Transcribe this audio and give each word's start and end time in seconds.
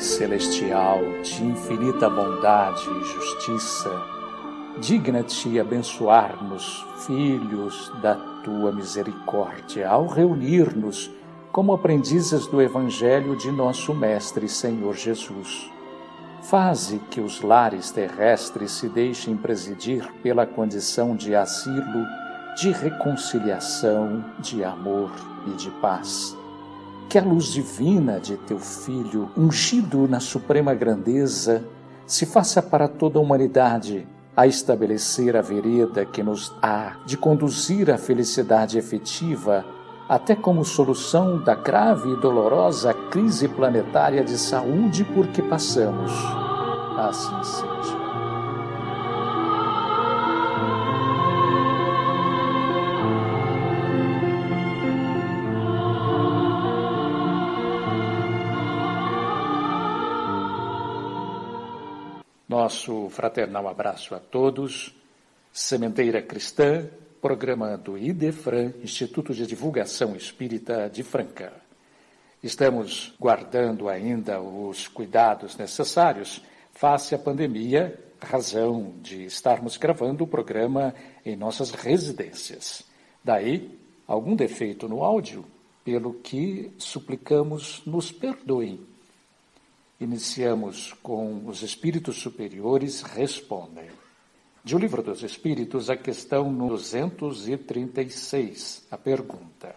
Celestial, 0.00 0.98
de 1.22 1.44
infinita 1.44 2.08
bondade 2.08 2.88
e 2.88 3.04
justiça, 3.04 3.90
digna-te 4.80 5.60
abençoar-nos, 5.60 6.86
filhos 7.06 7.92
da 8.00 8.14
tua 8.42 8.72
misericórdia, 8.72 9.88
ao 9.88 10.06
reunir-nos 10.06 11.10
como 11.52 11.74
aprendizes 11.74 12.46
do 12.46 12.62
Evangelho 12.62 13.36
de 13.36 13.52
nosso 13.52 13.94
Mestre 13.94 14.48
Senhor 14.48 14.94
Jesus. 14.96 15.70
Faze 16.42 16.98
que 17.10 17.20
os 17.20 17.42
lares 17.42 17.90
terrestres 17.90 18.72
se 18.72 18.88
deixem 18.88 19.36
presidir 19.36 20.10
pela 20.22 20.46
condição 20.46 21.14
de 21.14 21.34
asilo, 21.34 22.06
de 22.56 22.70
reconciliação, 22.70 24.24
de 24.38 24.64
amor 24.64 25.10
e 25.46 25.50
de 25.50 25.70
paz 25.72 26.39
que 27.10 27.18
a 27.18 27.22
luz 27.22 27.46
divina 27.46 28.20
de 28.20 28.36
teu 28.36 28.60
Filho, 28.60 29.28
ungido 29.36 30.06
na 30.06 30.20
suprema 30.20 30.72
grandeza, 30.72 31.64
se 32.06 32.24
faça 32.24 32.62
para 32.62 32.86
toda 32.86 33.18
a 33.18 33.20
humanidade 33.20 34.06
a 34.36 34.46
estabelecer 34.46 35.36
a 35.36 35.42
vereda 35.42 36.06
que 36.06 36.22
nos 36.22 36.54
há 36.62 36.98
de 37.04 37.16
conduzir 37.16 37.90
à 37.90 37.98
felicidade 37.98 38.78
efetiva, 38.78 39.64
até 40.08 40.36
como 40.36 40.64
solução 40.64 41.42
da 41.42 41.56
grave 41.56 42.12
e 42.12 42.20
dolorosa 42.20 42.94
crise 42.94 43.48
planetária 43.48 44.22
de 44.22 44.38
saúde 44.38 45.02
por 45.02 45.26
que 45.26 45.42
passamos. 45.42 46.12
Assim 46.96 47.42
seja. 47.42 48.09
Nosso 62.70 63.08
fraternal 63.08 63.66
abraço 63.66 64.14
a 64.14 64.20
todos. 64.20 64.94
Sementeira 65.52 66.22
Cristã, 66.22 66.88
programa 67.20 67.76
do 67.76 67.98
IDEFRAN, 67.98 68.74
Instituto 68.80 69.34
de 69.34 69.44
Divulgação 69.44 70.14
Espírita 70.14 70.88
de 70.88 71.02
Franca. 71.02 71.52
Estamos 72.40 73.12
guardando 73.18 73.88
ainda 73.88 74.40
os 74.40 74.86
cuidados 74.86 75.56
necessários 75.56 76.40
face 76.72 77.12
à 77.12 77.18
pandemia, 77.18 77.98
razão 78.20 78.94
de 79.02 79.24
estarmos 79.24 79.76
gravando 79.76 80.22
o 80.22 80.28
programa 80.28 80.94
em 81.26 81.34
nossas 81.34 81.72
residências. 81.72 82.84
Daí, 83.24 83.76
algum 84.06 84.36
defeito 84.36 84.88
no 84.88 85.02
áudio, 85.02 85.44
pelo 85.84 86.14
que 86.14 86.72
suplicamos 86.78 87.82
nos 87.84 88.12
perdoem 88.12 88.78
Iniciamos 90.00 90.94
com 91.02 91.46
os 91.46 91.62
espíritos 91.62 92.16
superiores 92.16 93.02
respondem. 93.02 93.90
De 94.64 94.74
O 94.74 94.78
Livro 94.78 95.02
dos 95.02 95.22
Espíritos, 95.22 95.90
a 95.90 95.96
questão 95.96 96.50
236, 96.54 98.86
a 98.90 98.96
pergunta: 98.96 99.76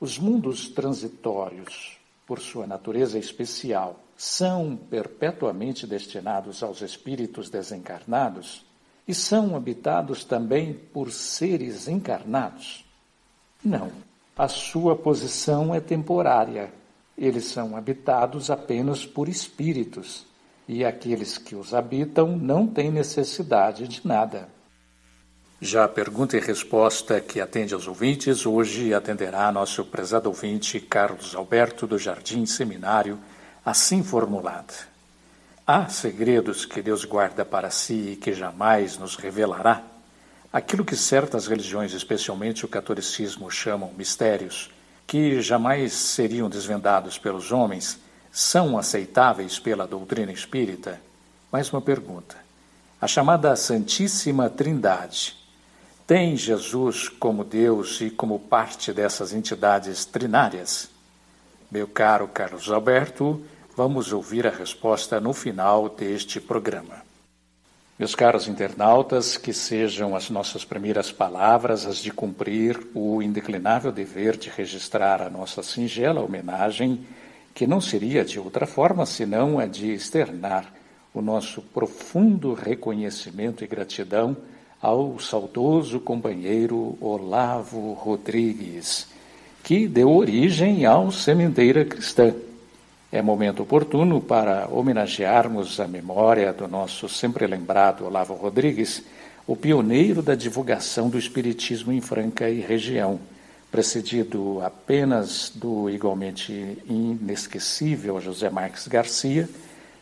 Os 0.00 0.18
mundos 0.18 0.68
transitórios, 0.68 1.96
por 2.26 2.40
sua 2.40 2.66
natureza 2.66 3.20
especial, 3.20 4.00
são 4.16 4.76
perpetuamente 4.76 5.86
destinados 5.86 6.64
aos 6.64 6.82
espíritos 6.82 7.48
desencarnados 7.48 8.66
e 9.06 9.14
são 9.14 9.54
habitados 9.54 10.24
também 10.24 10.74
por 10.74 11.12
seres 11.12 11.86
encarnados? 11.86 12.84
Não. 13.64 13.92
A 14.36 14.48
sua 14.48 14.96
posição 14.96 15.72
é 15.72 15.78
temporária 15.78 16.81
eles 17.16 17.44
são 17.44 17.76
habitados 17.76 18.50
apenas 18.50 19.04
por 19.04 19.28
espíritos, 19.28 20.26
e 20.66 20.84
aqueles 20.84 21.38
que 21.38 21.54
os 21.54 21.74
habitam 21.74 22.36
não 22.36 22.66
têm 22.66 22.90
necessidade 22.90 23.86
de 23.86 24.06
nada. 24.06 24.48
Já 25.60 25.84
a 25.84 25.88
pergunta 25.88 26.36
e 26.36 26.40
resposta 26.40 27.20
que 27.20 27.40
atende 27.40 27.72
aos 27.72 27.86
ouvintes, 27.86 28.44
hoje 28.44 28.92
atenderá 28.92 29.52
nosso 29.52 29.84
prezado 29.84 30.28
ouvinte 30.28 30.80
Carlos 30.80 31.36
Alberto 31.36 31.86
do 31.86 31.98
Jardim 31.98 32.44
Seminário, 32.46 33.18
assim 33.64 34.02
formulada. 34.02 34.74
Há 35.64 35.88
segredos 35.88 36.64
que 36.64 36.82
Deus 36.82 37.04
guarda 37.04 37.44
para 37.44 37.70
si 37.70 38.12
e 38.12 38.16
que 38.16 38.32
jamais 38.32 38.98
nos 38.98 39.14
revelará? 39.14 39.84
Aquilo 40.52 40.84
que 40.84 40.96
certas 40.96 41.46
religiões, 41.46 41.92
especialmente 41.92 42.64
o 42.64 42.68
catolicismo, 42.68 43.48
chamam 43.48 43.92
mistérios, 43.96 44.68
que 45.12 45.42
jamais 45.42 45.92
seriam 45.92 46.48
desvendados 46.48 47.18
pelos 47.18 47.52
homens 47.52 47.98
são 48.30 48.78
aceitáveis 48.78 49.58
pela 49.58 49.86
doutrina 49.86 50.32
espírita? 50.32 50.98
Mais 51.52 51.70
uma 51.70 51.82
pergunta. 51.82 52.34
A 52.98 53.06
chamada 53.06 53.54
Santíssima 53.54 54.48
Trindade 54.48 55.36
tem 56.06 56.34
Jesus 56.34 57.10
como 57.10 57.44
Deus 57.44 58.00
e 58.00 58.08
como 58.08 58.38
parte 58.38 58.90
dessas 58.90 59.34
entidades 59.34 60.06
trinárias? 60.06 60.88
Meu 61.70 61.86
caro 61.86 62.26
Carlos 62.26 62.70
Alberto, 62.70 63.44
vamos 63.76 64.14
ouvir 64.14 64.46
a 64.46 64.50
resposta 64.50 65.20
no 65.20 65.34
final 65.34 65.90
deste 65.90 66.40
programa. 66.40 67.02
Meus 68.02 68.16
caros 68.16 68.48
internautas, 68.48 69.36
que 69.36 69.52
sejam 69.52 70.16
as 70.16 70.28
nossas 70.28 70.64
primeiras 70.64 71.12
palavras 71.12 71.86
as 71.86 71.98
de 71.98 72.10
cumprir 72.10 72.76
o 72.92 73.22
indeclinável 73.22 73.92
dever 73.92 74.36
de 74.36 74.50
registrar 74.50 75.22
a 75.22 75.30
nossa 75.30 75.62
singela 75.62 76.20
homenagem, 76.20 77.06
que 77.54 77.64
não 77.64 77.80
seria 77.80 78.24
de 78.24 78.40
outra 78.40 78.66
forma 78.66 79.06
senão 79.06 79.60
a 79.60 79.66
de 79.66 79.92
externar 79.92 80.64
o 81.14 81.22
nosso 81.22 81.62
profundo 81.62 82.54
reconhecimento 82.54 83.62
e 83.62 83.68
gratidão 83.68 84.36
ao 84.80 85.20
saudoso 85.20 86.00
companheiro 86.00 86.98
Olavo 87.00 87.92
Rodrigues, 87.92 89.06
que 89.62 89.86
deu 89.86 90.10
origem 90.10 90.84
ao 90.84 91.12
Sementeira 91.12 91.84
Cristã 91.84 92.34
é 93.12 93.20
momento 93.20 93.62
oportuno 93.62 94.22
para 94.22 94.66
homenagearmos 94.72 95.78
a 95.78 95.86
memória 95.86 96.50
do 96.50 96.66
nosso 96.66 97.10
sempre 97.10 97.46
lembrado 97.46 98.06
Olavo 98.06 98.32
Rodrigues, 98.32 99.02
o 99.46 99.54
pioneiro 99.54 100.22
da 100.22 100.34
divulgação 100.34 101.10
do 101.10 101.18
Espiritismo 101.18 101.92
em 101.92 102.00
Franca 102.00 102.48
e 102.48 102.60
região, 102.60 103.20
precedido 103.70 104.62
apenas 104.64 105.52
do 105.54 105.90
igualmente 105.90 106.78
inesquecível 106.88 108.18
José 108.18 108.48
Marques 108.48 108.88
Garcia, 108.88 109.46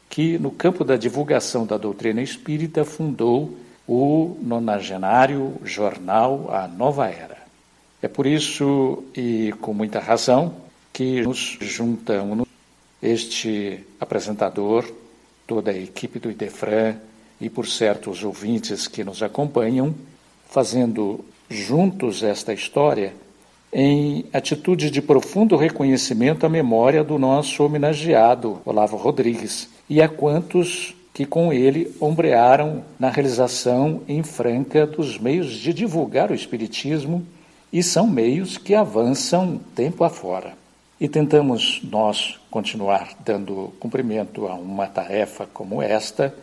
que, 0.09 0.39
no 0.39 0.53
campo 0.53 0.85
da 0.85 0.97
divulgação 0.97 1.67
da 1.67 1.77
doutrina 1.77 2.23
espírita, 2.23 2.85
fundou 2.85 3.57
o 3.89 4.37
nonagenário 4.41 5.55
jornal 5.65 6.49
A 6.53 6.69
Nova 6.69 7.09
Era. 7.09 7.39
É 8.01 8.07
por 8.07 8.25
isso, 8.25 9.03
e 9.17 9.53
com 9.61 9.75
muita 9.75 9.99
razão, 9.99 10.55
que 10.93 11.23
nos 11.23 11.59
juntamos 11.61 12.50
este 13.03 13.85
apresentador, 13.99 14.85
toda 15.47 15.71
a 15.71 15.79
equipe 15.79 16.19
do 16.19 16.31
Idefran 16.31 16.97
e, 17.41 17.49
por 17.49 17.67
certo, 17.67 18.11
os 18.11 18.23
ouvintes 18.23 18.87
que 18.87 19.03
nos 19.03 19.23
acompanham, 19.23 19.95
fazendo 20.49 21.25
juntos 21.49 22.23
esta 22.23 22.53
história 22.53 23.13
em 23.73 24.25
atitude 24.33 24.91
de 24.91 25.01
profundo 25.01 25.57
reconhecimento 25.57 26.45
à 26.45 26.49
memória 26.49 27.05
do 27.05 27.19
nosso 27.19 27.65
homenageado 27.65 28.61
Olavo 28.65 28.97
Rodrigues 28.97 29.69
e 29.89 30.03
a 30.03 30.09
quantos 30.09 30.95
que 31.15 31.25
com 31.25 31.53
ele 31.53 31.95
ombrearam 32.01 32.85
na 32.99 33.11
realização 33.11 34.03
em 34.09 34.23
Franca 34.23 34.87
dos 34.87 35.19
meios 35.19 35.53
de 35.53 35.73
divulgar 35.73 36.31
o 36.31 36.35
Espiritismo 36.35 37.25
e 37.73 37.83
são 37.83 38.07
meios 38.09 38.57
que 38.57 38.75
avançam 38.75 39.61
tempo 39.75 40.03
afora. 40.03 40.60
E 41.01 41.09
tentamos 41.09 41.81
nós 41.83 42.39
continuar 42.51 43.15
dando 43.25 43.73
cumprimento 43.81 44.47
a 44.47 44.55
uma 44.55 44.87
tarefa 44.87 45.47
como 45.47 45.81
esta, 45.81 46.35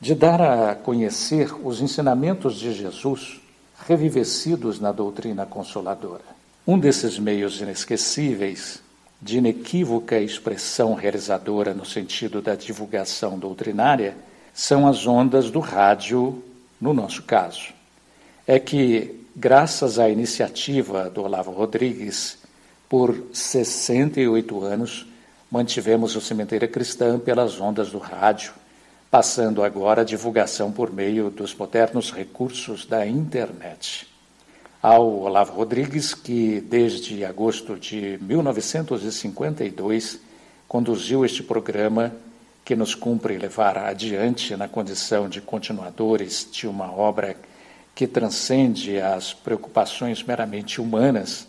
de 0.00 0.14
dar 0.14 0.40
a 0.40 0.74
conhecer 0.76 1.52
os 1.66 1.80
ensinamentos 1.80 2.60
de 2.60 2.72
Jesus 2.72 3.40
revivecidos 3.88 4.78
na 4.78 4.92
doutrina 4.92 5.44
consoladora. 5.44 6.22
Um 6.64 6.78
desses 6.78 7.18
meios 7.18 7.60
inesquecíveis, 7.60 8.80
de 9.20 9.38
inequívoca 9.38 10.20
expressão 10.20 10.94
realizadora 10.94 11.74
no 11.74 11.84
sentido 11.84 12.40
da 12.40 12.54
divulgação 12.54 13.36
doutrinária, 13.36 14.16
são 14.52 14.86
as 14.86 15.08
ondas 15.08 15.50
do 15.50 15.58
rádio, 15.58 16.40
no 16.80 16.94
nosso 16.94 17.24
caso. 17.24 17.72
É 18.46 18.60
que, 18.60 19.26
graças 19.34 19.98
à 19.98 20.08
iniciativa 20.08 21.10
do 21.10 21.22
Olavo 21.22 21.50
Rodrigues, 21.50 22.43
por 22.88 23.16
68 23.32 24.62
anos, 24.62 25.06
mantivemos 25.50 26.14
o 26.16 26.20
Cemitério 26.20 26.68
Cristã 26.68 27.18
pelas 27.18 27.60
ondas 27.60 27.90
do 27.90 27.98
rádio, 27.98 28.52
passando 29.10 29.62
agora 29.62 30.02
a 30.02 30.04
divulgação 30.04 30.70
por 30.72 30.92
meio 30.92 31.30
dos 31.30 31.54
modernos 31.54 32.12
recursos 32.12 32.84
da 32.84 33.06
internet. 33.06 34.06
Ao 34.82 35.08
Olavo 35.20 35.54
Rodrigues, 35.54 36.12
que 36.12 36.60
desde 36.60 37.24
agosto 37.24 37.78
de 37.78 38.18
1952 38.20 40.20
conduziu 40.68 41.24
este 41.24 41.42
programa 41.42 42.12
que 42.64 42.74
nos 42.74 42.94
cumpre 42.94 43.38
levar 43.38 43.78
adiante 43.78 44.56
na 44.56 44.66
condição 44.66 45.28
de 45.28 45.40
continuadores 45.40 46.48
de 46.50 46.66
uma 46.66 46.90
obra 46.90 47.36
que 47.94 48.06
transcende 48.06 48.98
as 48.98 49.32
preocupações 49.32 50.22
meramente 50.22 50.80
humanas, 50.80 51.46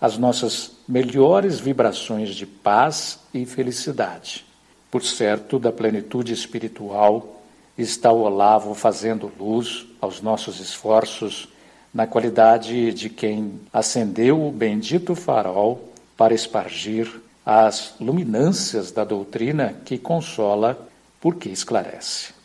as 0.00 0.16
nossas 0.16 0.72
melhores 0.88 1.58
vibrações 1.58 2.34
de 2.34 2.46
paz 2.46 3.18
e 3.34 3.44
felicidade. 3.44 4.44
Por 4.90 5.02
certo, 5.02 5.58
da 5.58 5.72
plenitude 5.72 6.32
espiritual 6.32 7.42
está 7.76 8.10
o 8.10 8.22
Olavo 8.22 8.74
fazendo 8.74 9.30
luz 9.38 9.86
aos 10.00 10.20
nossos 10.20 10.60
esforços 10.60 11.48
na 11.92 12.06
qualidade 12.06 12.92
de 12.92 13.08
quem 13.08 13.60
acendeu 13.72 14.46
o 14.46 14.52
bendito 14.52 15.14
farol 15.14 15.92
para 16.16 16.34
espargir 16.34 17.20
as 17.44 17.94
luminâncias 18.00 18.92
da 18.92 19.04
doutrina 19.04 19.74
que 19.84 19.96
consola 19.96 20.88
porque 21.20 21.48
esclarece. 21.48 22.37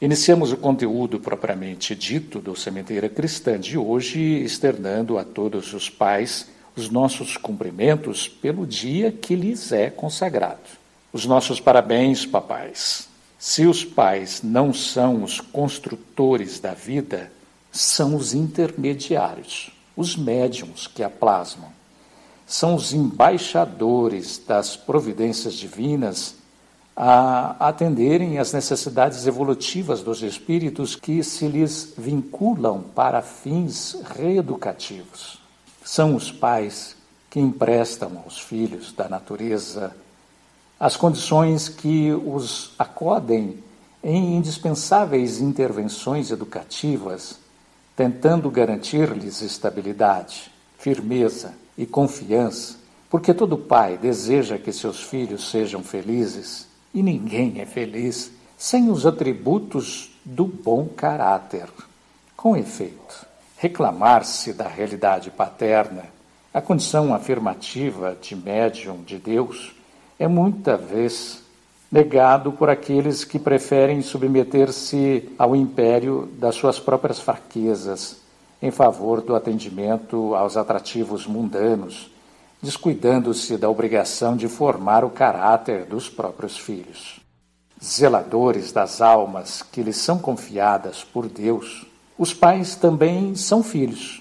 Iniciamos 0.00 0.52
o 0.52 0.56
conteúdo 0.56 1.18
propriamente 1.18 1.92
dito 1.92 2.38
do 2.38 2.54
Sementeira 2.54 3.08
Cristã 3.08 3.58
de 3.58 3.76
hoje, 3.76 4.20
externando 4.20 5.18
a 5.18 5.24
todos 5.24 5.74
os 5.74 5.90
pais 5.90 6.46
os 6.76 6.88
nossos 6.88 7.36
cumprimentos 7.36 8.28
pelo 8.28 8.64
dia 8.64 9.10
que 9.10 9.34
lhes 9.34 9.72
é 9.72 9.90
consagrado. 9.90 10.60
Os 11.12 11.26
nossos 11.26 11.58
parabéns, 11.58 12.24
papais. 12.24 13.08
Se 13.40 13.66
os 13.66 13.84
pais 13.84 14.40
não 14.40 14.72
são 14.72 15.24
os 15.24 15.40
construtores 15.40 16.60
da 16.60 16.74
vida, 16.74 17.32
são 17.72 18.14
os 18.14 18.34
intermediários, 18.34 19.72
os 19.96 20.14
médiums 20.14 20.86
que 20.86 21.02
a 21.02 21.10
plasmam. 21.10 21.72
São 22.46 22.76
os 22.76 22.92
embaixadores 22.92 24.40
das 24.46 24.76
providências 24.76 25.54
divinas 25.54 26.37
a 27.00 27.54
atenderem 27.68 28.40
às 28.40 28.52
necessidades 28.52 29.24
evolutivas 29.24 30.02
dos 30.02 30.20
espíritos 30.20 30.96
que 30.96 31.22
se 31.22 31.46
lhes 31.46 31.94
vinculam 31.96 32.82
para 32.92 33.22
fins 33.22 33.96
reeducativos. 34.16 35.40
São 35.84 36.16
os 36.16 36.32
pais 36.32 36.96
que 37.30 37.38
emprestam 37.38 38.20
aos 38.24 38.40
filhos 38.40 38.92
da 38.92 39.08
natureza 39.08 39.94
as 40.80 40.96
condições 40.96 41.68
que 41.68 42.12
os 42.12 42.72
acodem 42.76 43.62
em 44.02 44.36
indispensáveis 44.36 45.40
intervenções 45.40 46.32
educativas, 46.32 47.38
tentando 47.94 48.50
garantir-lhes 48.50 49.40
estabilidade, 49.40 50.50
firmeza 50.76 51.54
e 51.76 51.86
confiança, 51.86 52.74
porque 53.08 53.32
todo 53.32 53.56
pai 53.56 53.96
deseja 53.96 54.58
que 54.58 54.72
seus 54.72 55.00
filhos 55.00 55.48
sejam 55.48 55.84
felizes 55.84 56.67
e 56.92 57.02
ninguém 57.02 57.60
é 57.60 57.66
feliz 57.66 58.32
sem 58.56 58.90
os 58.90 59.06
atributos 59.06 60.10
do 60.24 60.44
bom 60.44 60.86
caráter. 60.86 61.68
Com 62.36 62.56
efeito, 62.56 63.26
reclamar-se 63.56 64.52
da 64.52 64.66
realidade 64.66 65.30
paterna, 65.30 66.04
a 66.52 66.60
condição 66.60 67.14
afirmativa 67.14 68.16
de 68.20 68.34
médium 68.34 69.02
de 69.02 69.18
Deus, 69.18 69.74
é 70.18 70.26
muita 70.26 70.76
vez 70.76 71.42
negado 71.90 72.52
por 72.52 72.68
aqueles 72.68 73.24
que 73.24 73.38
preferem 73.38 74.02
submeter-se 74.02 75.28
ao 75.38 75.56
império 75.56 76.28
das 76.38 76.54
suas 76.54 76.78
próprias 76.78 77.18
fraquezas 77.18 78.20
em 78.60 78.70
favor 78.70 79.22
do 79.22 79.34
atendimento 79.34 80.34
aos 80.34 80.56
atrativos 80.56 81.26
mundanos, 81.26 82.10
descuidando-se 82.62 83.56
da 83.56 83.68
obrigação 83.70 84.36
de 84.36 84.48
formar 84.48 85.04
o 85.04 85.10
caráter 85.10 85.84
dos 85.84 86.08
próprios 86.08 86.58
filhos. 86.58 87.20
Zeladores 87.82 88.72
das 88.72 89.00
almas 89.00 89.62
que 89.62 89.82
lhes 89.82 89.96
são 89.96 90.18
confiadas 90.18 91.04
por 91.04 91.28
Deus, 91.28 91.86
os 92.18 92.34
pais 92.34 92.74
também 92.74 93.36
são 93.36 93.62
filhos, 93.62 94.20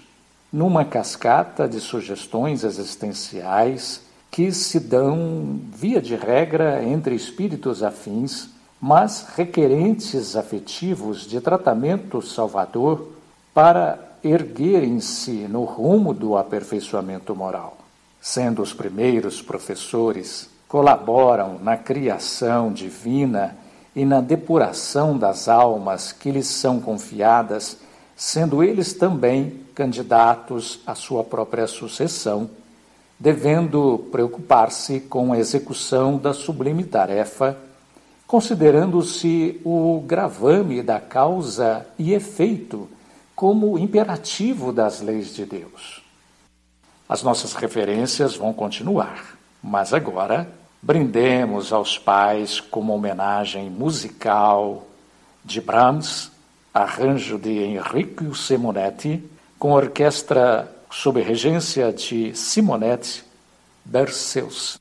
numa 0.53 0.85
cascata 0.85 1.67
de 1.67 1.79
sugestões 1.79 2.63
existenciais 2.63 4.01
que 4.29 4.51
se 4.51 4.79
dão, 4.79 5.59
via 5.73 5.99
de 5.99 6.15
regra, 6.15 6.83
entre 6.83 7.15
espíritos 7.15 7.81
afins, 7.81 8.49
mas 8.79 9.25
requerentes 9.35 10.35
afetivos 10.35 11.25
de 11.25 11.41
tratamento 11.41 12.21
salvador 12.21 13.13
para 13.53 13.97
erguerem-se 14.23 15.47
no 15.47 15.63
rumo 15.63 16.13
do 16.13 16.37
aperfeiçoamento 16.37 17.35
moral. 17.35 17.76
Sendo 18.29 18.61
os 18.61 18.73
primeiros 18.73 19.41
professores, 19.41 20.49
colaboram 20.67 21.57
na 21.63 21.77
criação 21.77 22.73
divina 22.73 23.57
e 23.95 24.03
na 24.03 24.19
depuração 24.19 25.17
das 25.17 25.47
almas 25.47 26.11
que 26.11 26.29
lhes 26.29 26.47
são 26.47 26.81
confiadas, 26.81 27.77
sendo 28.17 28.61
eles 28.61 28.91
também 28.91 29.61
candidatos 29.73 30.81
à 30.85 30.93
sua 30.93 31.23
própria 31.23 31.67
sucessão 31.67 32.49
devendo 33.17 34.05
preocupar-se 34.11 34.99
com 34.99 35.31
a 35.31 35.39
execução 35.39 36.17
da 36.17 36.33
sublime 36.33 36.83
tarefa, 36.83 37.57
considerando-se 38.27 39.61
o 39.63 40.03
gravame 40.05 40.83
da 40.83 40.99
causa 40.99 41.87
e 41.97 42.13
efeito 42.13 42.89
como 43.33 43.79
imperativo 43.79 44.73
das 44.73 44.99
leis 44.99 45.33
de 45.33 45.45
Deus. 45.45 46.06
As 47.09 47.23
nossas 47.23 47.53
referências 47.53 48.35
vão 48.35 48.51
continuar, 48.51 49.37
mas 49.63 49.93
agora 49.93 50.47
brindemos 50.81 51.71
aos 51.71 51.97
pais 51.97 52.59
com 52.59 52.81
uma 52.81 52.93
homenagem 52.93 53.69
musical 53.69 54.85
de 55.43 55.61
Brahms, 55.61 56.31
arranjo 56.73 57.39
de 57.39 57.63
Enrico 57.63 58.35
Simonetti, 58.35 59.23
com 59.57 59.71
orquestra 59.71 60.69
sob 60.91 61.21
regência 61.21 61.91
de 61.93 62.35
Simonette 62.35 63.23
Berceus. 63.85 64.77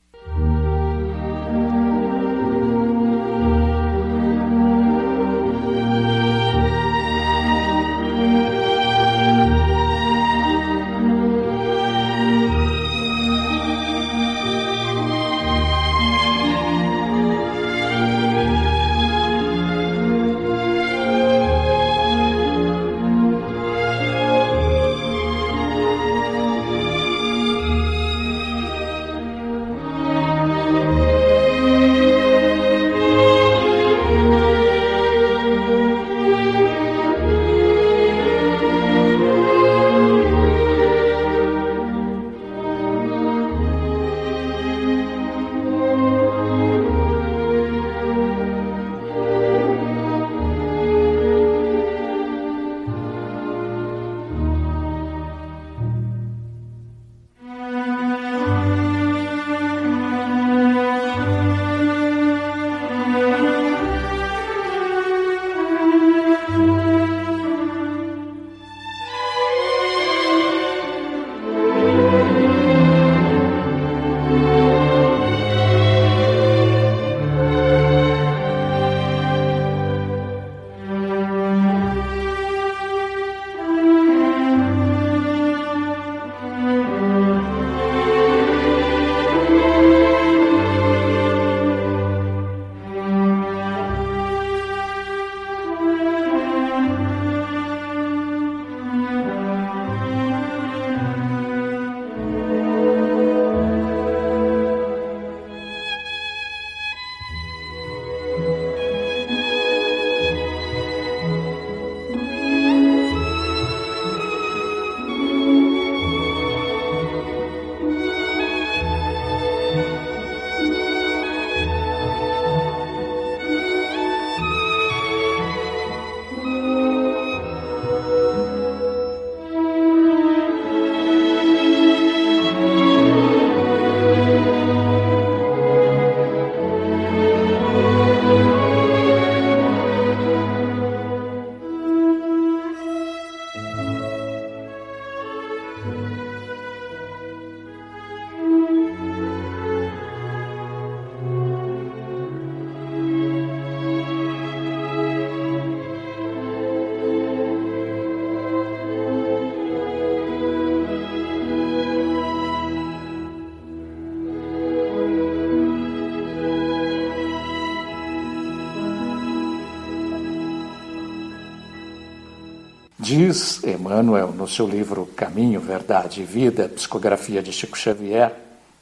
Diz 173.27 173.61
Emmanuel 173.61 174.31
no 174.31 174.47
seu 174.47 174.65
livro 174.65 175.05
Caminho, 175.05 175.59
Verdade 175.59 176.21
e 176.21 176.23
Vida, 176.23 176.69
Psicografia 176.69 177.43
de 177.43 177.51
Chico 177.51 177.77
Xavier, 177.77 178.33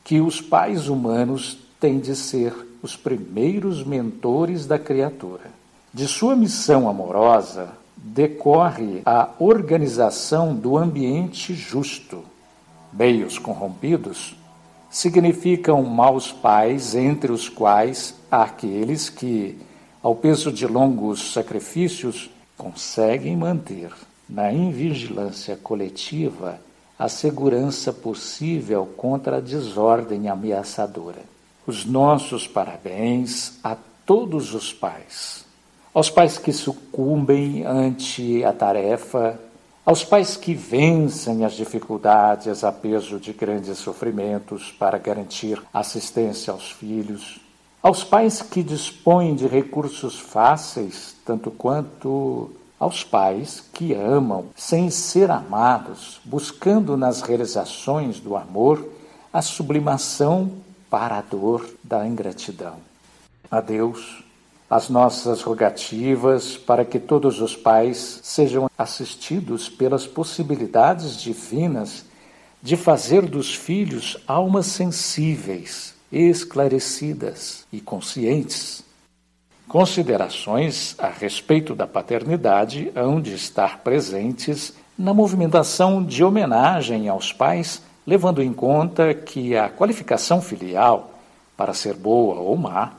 que 0.03 0.21
os 0.21 0.39
pais 0.39 0.87
humanos 0.87 1.57
têm 1.79 1.97
de 1.97 2.15
ser 2.15 2.53
os 2.83 2.95
primeiros 2.95 3.83
mentores 3.83 4.67
da 4.67 4.77
criatura. 4.77 5.45
De 5.91 6.07
sua 6.07 6.35
missão 6.35 6.87
amorosa 6.87 7.69
decorre 7.97 9.01
a 9.03 9.29
organização 9.39 10.53
do 10.53 10.77
ambiente 10.77 11.55
justo. 11.55 12.23
Meios 12.93 13.39
corrompidos 13.39 14.37
significam 14.91 15.81
maus 15.81 16.31
pais, 16.31 16.93
entre 16.93 17.31
os 17.31 17.49
quais 17.49 18.13
há 18.29 18.43
aqueles 18.43 19.09
que, 19.09 19.57
ao 20.03 20.13
peso 20.13 20.51
de 20.51 20.67
longos 20.67 21.33
sacrifícios, 21.33 22.29
conseguem 22.55 23.35
manter 23.35 23.89
na 24.29 24.51
invigilância 24.51 25.55
coletiva 25.55 26.59
a 26.97 27.09
segurança 27.09 27.91
possível 27.91 28.85
contra 28.97 29.37
a 29.37 29.41
desordem 29.41 30.29
ameaçadora. 30.29 31.21
Os 31.67 31.85
nossos 31.85 32.47
parabéns 32.47 33.59
a 33.63 33.75
todos 34.05 34.53
os 34.53 34.71
pais, 34.71 35.45
aos 35.93 36.09
pais 36.09 36.37
que 36.37 36.53
sucumbem 36.53 37.65
ante 37.65 38.43
a 38.43 38.53
tarefa, 38.53 39.39
aos 39.85 40.03
pais 40.03 40.37
que 40.37 40.53
vencem 40.53 41.43
as 41.43 41.53
dificuldades 41.53 42.63
a 42.63 42.71
peso 42.71 43.19
de 43.19 43.33
grandes 43.33 43.77
sofrimentos 43.77 44.71
para 44.71 44.97
garantir 44.97 45.61
assistência 45.73 46.51
aos 46.51 46.71
filhos, 46.71 47.39
aos 47.83 48.03
pais 48.03 48.41
que 48.41 48.63
dispõem 48.63 49.35
de 49.35 49.47
recursos 49.47 50.19
fáceis, 50.19 51.15
tanto 51.25 51.51
quanto 51.51 52.51
aos 52.79 53.03
pais 53.03 53.63
que 53.73 53.93
amam 53.93 54.45
sem 54.55 54.89
ser 54.89 55.31
amados, 55.31 56.19
buscando 56.23 56.97
nas 56.97 57.21
realizações 57.21 58.19
do 58.19 58.35
amor 58.35 58.87
a 59.31 59.41
sublimação 59.41 60.51
para 60.89 61.17
a 61.17 61.21
dor 61.21 61.69
da 61.83 62.07
ingratidão. 62.07 62.75
A 63.49 63.59
Deus, 63.59 64.23
as 64.69 64.89
nossas 64.89 65.41
rogativas 65.41 66.57
para 66.57 66.85
que 66.85 66.99
todos 66.99 67.41
os 67.41 67.55
pais 67.55 68.19
sejam 68.23 68.69
assistidos 68.77 69.69
pelas 69.69 70.07
possibilidades 70.07 71.17
divinas 71.17 72.05
de 72.61 72.75
fazer 72.75 73.25
dos 73.25 73.53
filhos 73.53 74.17
almas 74.25 74.67
sensíveis, 74.67 75.93
esclarecidas 76.11 77.65
e 77.71 77.79
conscientes. 77.79 78.84
Considerações 79.67 80.95
a 80.99 81.09
respeito 81.09 81.75
da 81.75 81.87
paternidade 81.87 82.91
hão 82.95 83.19
de 83.19 83.33
estar 83.33 83.79
presentes 83.79 84.73
na 84.97 85.13
movimentação 85.13 86.03
de 86.03 86.23
homenagem 86.23 87.09
aos 87.09 87.33
pais 87.33 87.81
levando 88.05 88.41
em 88.41 88.53
conta 88.53 89.13
que 89.13 89.57
a 89.57 89.69
qualificação 89.69 90.41
filial, 90.41 91.11
para 91.57 91.73
ser 91.73 91.95
boa 91.95 92.35
ou 92.35 92.55
má, 92.55 92.91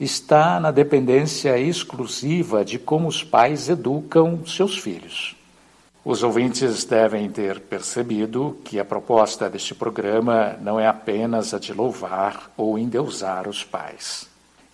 está 0.00 0.58
na 0.58 0.70
dependência 0.70 1.58
exclusiva 1.58 2.64
de 2.64 2.78
como 2.78 3.08
os 3.08 3.22
pais 3.22 3.68
educam 3.68 4.44
seus 4.46 4.76
filhos. 4.78 5.36
Os 6.04 6.22
ouvintes 6.22 6.84
devem 6.84 7.28
ter 7.30 7.60
percebido 7.60 8.56
que 8.64 8.80
a 8.80 8.84
proposta 8.84 9.50
deste 9.50 9.74
programa 9.74 10.56
não 10.60 10.80
é 10.80 10.86
apenas 10.86 11.52
a 11.52 11.58
de 11.58 11.72
louvar 11.72 12.50
ou 12.56 12.78
endeusar 12.78 13.48
os 13.48 13.62
pais, 13.62 14.28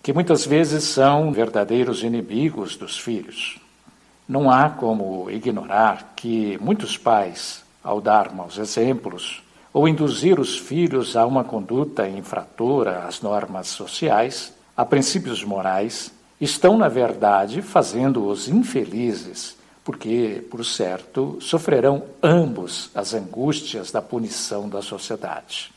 que 0.05 0.13
muitas 0.13 0.45
vezes 0.45 0.83
são 0.83 1.31
verdadeiros 1.31 2.03
inimigos 2.03 2.77
dos 2.77 2.95
filhos. 2.95 3.57
Não 4.29 4.51
há 4.51 4.69
como 4.69 5.31
ignorar 5.31 6.13
que 6.15 6.59
muitos 6.61 6.95
pais, 6.95 7.63
ao 7.83 7.99
dar 7.99 8.31
maus 8.31 8.59
exemplos, 8.59 9.41
ou 9.73 9.87
induzir 9.87 10.39
os 10.39 10.59
filhos 10.59 11.17
a 11.17 11.25
uma 11.25 11.43
conduta 11.43 12.07
infratora 12.07 13.07
às 13.07 13.19
normas 13.19 13.65
sociais, 13.65 14.53
a 14.77 14.85
princípios 14.85 15.43
morais, 15.43 16.11
estão, 16.39 16.77
na 16.77 16.87
verdade, 16.87 17.63
fazendo-os 17.63 18.47
infelizes, 18.47 19.57
porque, 19.83 20.45
por 20.51 20.63
certo, 20.63 21.39
sofrerão 21.41 22.03
ambos 22.21 22.91
as 22.93 23.15
angústias 23.15 23.91
da 23.91 24.03
punição 24.03 24.69
da 24.69 24.83
sociedade. 24.83 25.71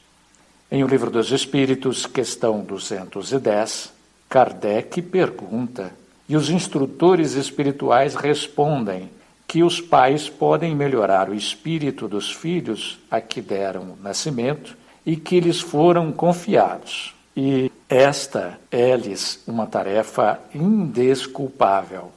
Em 0.70 0.84
O 0.84 0.86
Livro 0.86 1.10
dos 1.10 1.32
Espíritos, 1.32 2.04
questão 2.04 2.60
210, 2.60 3.96
Kardec 4.28 5.00
pergunta, 5.02 5.92
e 6.28 6.36
os 6.36 6.50
instrutores 6.50 7.32
espirituais 7.32 8.14
respondem 8.14 9.10
que 9.46 9.62
os 9.62 9.80
pais 9.80 10.28
podem 10.28 10.76
melhorar 10.76 11.30
o 11.30 11.34
espírito 11.34 12.06
dos 12.06 12.30
filhos 12.30 12.98
a 13.10 13.18
que 13.18 13.40
deram 13.40 13.96
nascimento 14.02 14.76
e 15.06 15.16
que 15.16 15.40
lhes 15.40 15.58
foram 15.58 16.12
confiados. 16.12 17.14
E 17.34 17.72
esta 17.88 18.58
é-lhes 18.70 19.42
uma 19.46 19.66
tarefa 19.66 20.38
indesculpável. 20.54 22.12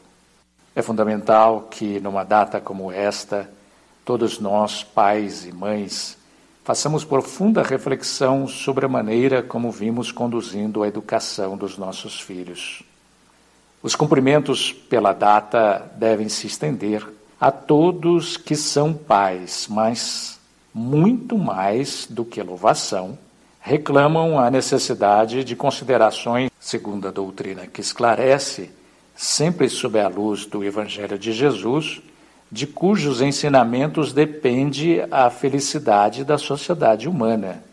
É 0.76 0.82
fundamental 0.82 1.70
que, 1.72 2.02
numa 2.02 2.26
data 2.26 2.60
como 2.60 2.92
esta, 2.92 3.50
todos 4.04 4.40
nós, 4.40 4.84
pais 4.84 5.46
e 5.46 5.54
mães, 5.54 6.18
façamos 6.64 7.04
profunda 7.04 7.64
reflexão 7.64 8.48
sobre 8.48 8.86
a 8.86 8.90
maneira 8.90 9.42
como 9.42 9.72
vimos 9.72 10.12
conduzindo 10.12 10.84
a 10.84 10.88
educação 10.88 11.58
dos 11.58 11.78
nossos 11.78 12.20
filhos. 12.20 12.84
Os 13.82 13.96
cumprimentos 13.96 14.72
pela 14.72 15.12
data 15.12 15.92
devem 15.96 16.30
se 16.30 16.46
estender 16.46 17.08
a 17.40 17.52
todos 17.52 18.38
que 18.38 18.56
são 18.56 18.94
pais, 18.94 19.68
mas 19.68 20.40
muito 20.72 21.38
mais 21.38 22.06
do 22.08 22.24
que 22.24 22.42
louvação, 22.44 23.18
reclamam 23.60 24.40
a 24.40 24.52
necessidade 24.52 25.44
de 25.44 25.56
considerações, 25.56 26.52
segundo 26.60 27.08
a 27.08 27.12
doutrina 27.12 27.66
que 27.66 27.82
esclarece, 27.82 28.70
sempre 29.16 29.68
sob 29.68 30.00
a 30.00 30.08
luz 30.08 30.46
do 30.46 30.64
Evangelho 30.64 31.18
de 31.18 31.32
Jesus, 31.32 32.02
de 32.52 32.68
cujos 32.68 33.22
ensinamentos 33.22 34.12
depende 34.12 35.02
a 35.10 35.30
felicidade 35.30 36.26
da 36.26 36.38
sociedade 36.38 37.08
humana. 37.08 37.64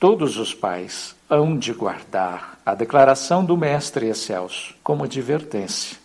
Todos 0.00 0.36
os 0.36 0.52
pais 0.52 1.14
hão 1.28 1.56
de 1.56 1.72
guardar 1.72 2.58
a 2.66 2.74
declaração 2.74 3.44
do 3.44 3.56
Mestre 3.56 4.08
Excelso 4.08 4.74
como 4.82 5.04
advertência. 5.04 5.96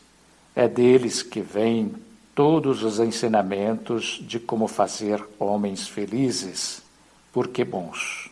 É 0.55 0.67
deles 0.67 1.24
que 1.24 1.41
vem 1.41 1.93
todos 2.35 2.83
os 2.83 3.00
ensinamentos 3.00 4.19
de 4.21 4.39
como 4.39 4.67
fazer 4.67 5.24
homens 5.39 5.88
felizes, 5.88 6.83
porque 7.33 7.63
bons. 7.63 8.29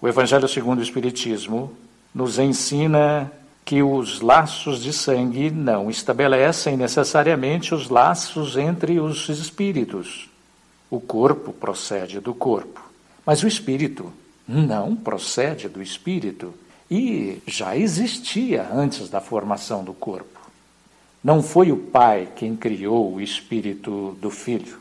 O 0.00 0.08
Evangelho 0.08 0.48
segundo 0.48 0.80
o 0.80 0.82
Espiritismo 0.82 1.72
nos 2.14 2.38
ensina 2.38 3.32
que 3.64 3.82
os 3.82 4.20
laços 4.20 4.82
de 4.82 4.92
sangue 4.92 5.50
não 5.50 5.90
estabelecem 5.90 6.76
necessariamente 6.76 7.74
os 7.74 7.88
laços 7.88 8.56
entre 8.56 8.98
os 8.98 9.28
espíritos. 9.28 10.28
O 10.90 11.00
corpo 11.00 11.52
procede 11.52 12.18
do 12.18 12.34
corpo, 12.34 12.82
mas 13.24 13.42
o 13.42 13.48
espírito 13.48 14.12
não 14.46 14.96
procede 14.96 15.68
do 15.68 15.80
espírito 15.80 16.52
e 16.90 17.40
já 17.46 17.76
existia 17.76 18.68
antes 18.72 19.08
da 19.08 19.20
formação 19.20 19.84
do 19.84 19.94
corpo. 19.94 20.40
Não 21.22 21.42
foi 21.42 21.70
o 21.70 21.76
Pai 21.76 22.28
quem 22.34 22.56
criou 22.56 23.14
o 23.14 23.20
espírito 23.20 24.16
do 24.20 24.30
Filho. 24.30 24.78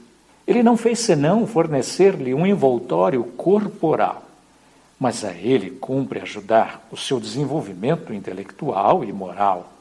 Ele 0.47 0.63
não 0.63 0.75
fez 0.75 0.99
senão 0.99 1.45
fornecer-lhe 1.45 2.33
um 2.33 2.47
envoltório 2.47 3.23
corporal. 3.23 4.28
Mas 4.99 5.23
a 5.23 5.33
ele 5.33 5.71
cumpre 5.71 6.19
ajudar 6.19 6.85
o 6.91 6.97
seu 6.97 7.19
desenvolvimento 7.19 8.13
intelectual 8.13 9.03
e 9.03 9.13
moral, 9.13 9.71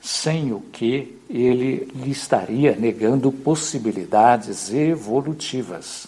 sem 0.00 0.52
o 0.52 0.60
que 0.60 1.18
ele 1.28 1.90
lhe 1.94 2.10
estaria 2.10 2.76
negando 2.76 3.32
possibilidades 3.32 4.72
evolutivas. 4.72 6.06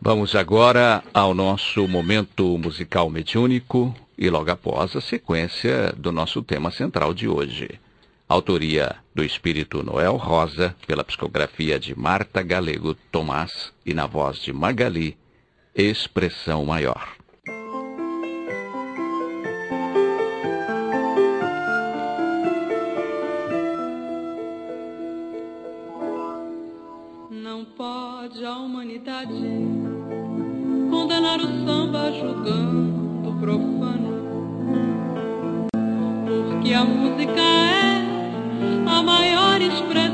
Vamos 0.00 0.34
agora 0.34 1.04
ao 1.12 1.34
nosso 1.34 1.86
momento 1.86 2.58
musical 2.58 3.08
mediúnico 3.08 3.94
e 4.18 4.28
logo 4.28 4.50
após 4.50 4.96
a 4.96 5.00
sequência 5.00 5.92
do 5.96 6.10
nosso 6.10 6.42
tema 6.42 6.70
central 6.70 7.14
de 7.14 7.28
hoje. 7.28 7.78
Autoria 8.28 8.96
do 9.14 9.22
espírito 9.22 9.82
Noel 9.82 10.16
Rosa, 10.16 10.74
pela 10.86 11.04
psicografia 11.04 11.78
de 11.78 11.98
Marta 11.98 12.42
Galego 12.42 12.94
Tomás 13.12 13.72
e 13.84 13.92
na 13.92 14.06
voz 14.06 14.38
de 14.38 14.52
Magali, 14.52 15.16
Expressão 15.74 16.64
Maior. 16.64 17.19
Humanidade 29.00 29.32
condenar 30.90 31.40
o 31.40 31.46
samba 31.64 32.12
julgando 32.12 33.34
profano, 33.40 34.10
porque 36.50 36.74
a 36.74 36.84
música 36.84 37.40
é 37.40 38.04
a 38.86 39.02
maior 39.02 39.60
expressão 39.62 40.09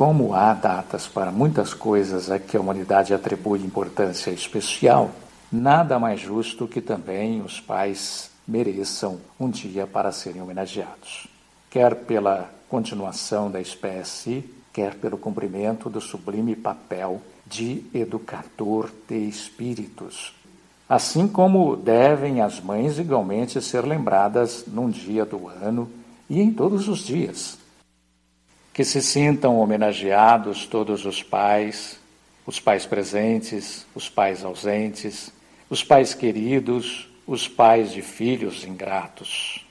Como 0.00 0.32
há 0.32 0.54
datas 0.54 1.06
para 1.06 1.30
muitas 1.30 1.74
coisas 1.74 2.30
a 2.30 2.38
que 2.38 2.56
a 2.56 2.60
humanidade 2.60 3.12
atribui 3.12 3.58
importância 3.58 4.30
especial, 4.30 5.10
nada 5.52 5.98
mais 5.98 6.18
justo 6.18 6.66
que 6.66 6.80
também 6.80 7.42
os 7.42 7.60
pais 7.60 8.30
mereçam 8.48 9.18
um 9.38 9.50
dia 9.50 9.86
para 9.86 10.10
serem 10.10 10.40
homenageados, 10.40 11.28
quer 11.68 11.94
pela 11.94 12.50
continuação 12.66 13.50
da 13.50 13.60
espécie, 13.60 14.42
quer 14.72 14.94
pelo 14.94 15.18
cumprimento 15.18 15.90
do 15.90 16.00
sublime 16.00 16.56
papel 16.56 17.20
de 17.46 17.84
educador 17.92 18.88
de 19.06 19.28
espíritos. 19.28 20.34
Assim 20.88 21.28
como 21.28 21.76
devem 21.76 22.40
as 22.40 22.58
mães 22.58 22.98
igualmente 22.98 23.60
ser 23.60 23.84
lembradas 23.84 24.64
num 24.66 24.88
dia 24.88 25.26
do 25.26 25.46
ano 25.46 25.90
e 26.26 26.40
em 26.40 26.50
todos 26.50 26.88
os 26.88 27.00
dias. 27.00 27.60
Que 28.72 28.84
se 28.84 29.02
sintam 29.02 29.58
homenageados 29.58 30.66
todos 30.66 31.04
os 31.04 31.22
pais, 31.22 31.98
os 32.46 32.60
pais 32.60 32.86
presentes, 32.86 33.86
os 33.94 34.08
pais 34.08 34.44
ausentes, 34.44 35.32
os 35.68 35.84
pais 35.84 36.14
queridos, 36.14 37.08
os 37.26 37.46
pais 37.46 37.92
de 37.92 38.02
filhos 38.02 38.64
ingratos. 38.64 39.64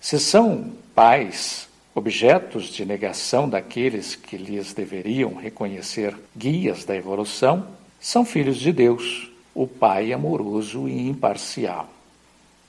Se 0.00 0.18
são 0.18 0.72
pais 0.94 1.68
objetos 1.94 2.66
de 2.66 2.84
negação 2.84 3.48
daqueles 3.48 4.14
que 4.14 4.36
lhes 4.36 4.74
deveriam 4.74 5.34
reconhecer 5.34 6.14
guias 6.36 6.84
da 6.84 6.94
evolução, 6.94 7.66
são 7.98 8.24
filhos 8.24 8.58
de 8.58 8.70
Deus, 8.70 9.30
o 9.54 9.66
Pai 9.66 10.12
amoroso 10.12 10.86
e 10.86 11.08
imparcial. 11.08 11.88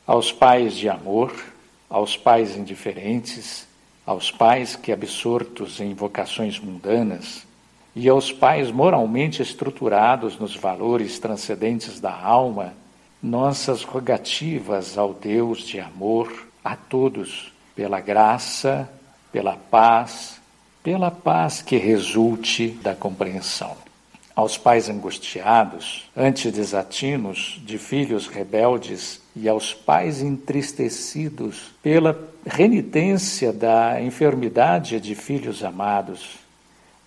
Aos 0.05 0.31
pais 0.31 0.73
de 0.75 0.87
amor, 0.87 1.33
aos 1.89 2.15
pais 2.15 2.55
indiferentes, 2.55 3.66
aos 4.07 4.31
pais 4.31 4.77
que 4.77 4.93
absortos 4.93 5.81
em 5.81 5.93
vocações 5.93 6.57
mundanas, 6.57 7.45
e 7.93 8.07
aos 8.07 8.31
pais 8.31 8.71
moralmente 8.71 9.41
estruturados 9.41 10.39
nos 10.39 10.55
valores 10.55 11.19
transcendentes 11.19 11.99
da 11.99 12.17
alma, 12.17 12.73
nossas 13.21 13.83
rogativas 13.83 14.97
ao 14.97 15.13
Deus 15.13 15.59
de 15.59 15.81
amor 15.81 16.47
a 16.63 16.73
todos, 16.75 17.51
pela 17.75 17.99
graça, 17.99 18.89
pela 19.29 19.57
paz, 19.57 20.39
pela 20.81 21.11
paz 21.11 21.61
que 21.61 21.75
resulte 21.75 22.69
da 22.81 22.95
compreensão. 22.95 23.75
Aos 24.33 24.57
pais 24.57 24.87
angustiados, 24.87 26.09
ante 26.15 26.49
desatinos 26.49 27.59
de 27.65 27.77
filhos 27.77 28.27
rebeldes 28.27 29.21
e 29.39 29.47
aos 29.47 29.73
pais 29.73 30.21
entristecidos 30.21 31.71
pela 31.81 32.17
renitência 32.45 33.53
da 33.53 34.01
enfermidade 34.01 34.99
de 34.99 35.13
filhos 35.13 35.63
amados, 35.63 36.39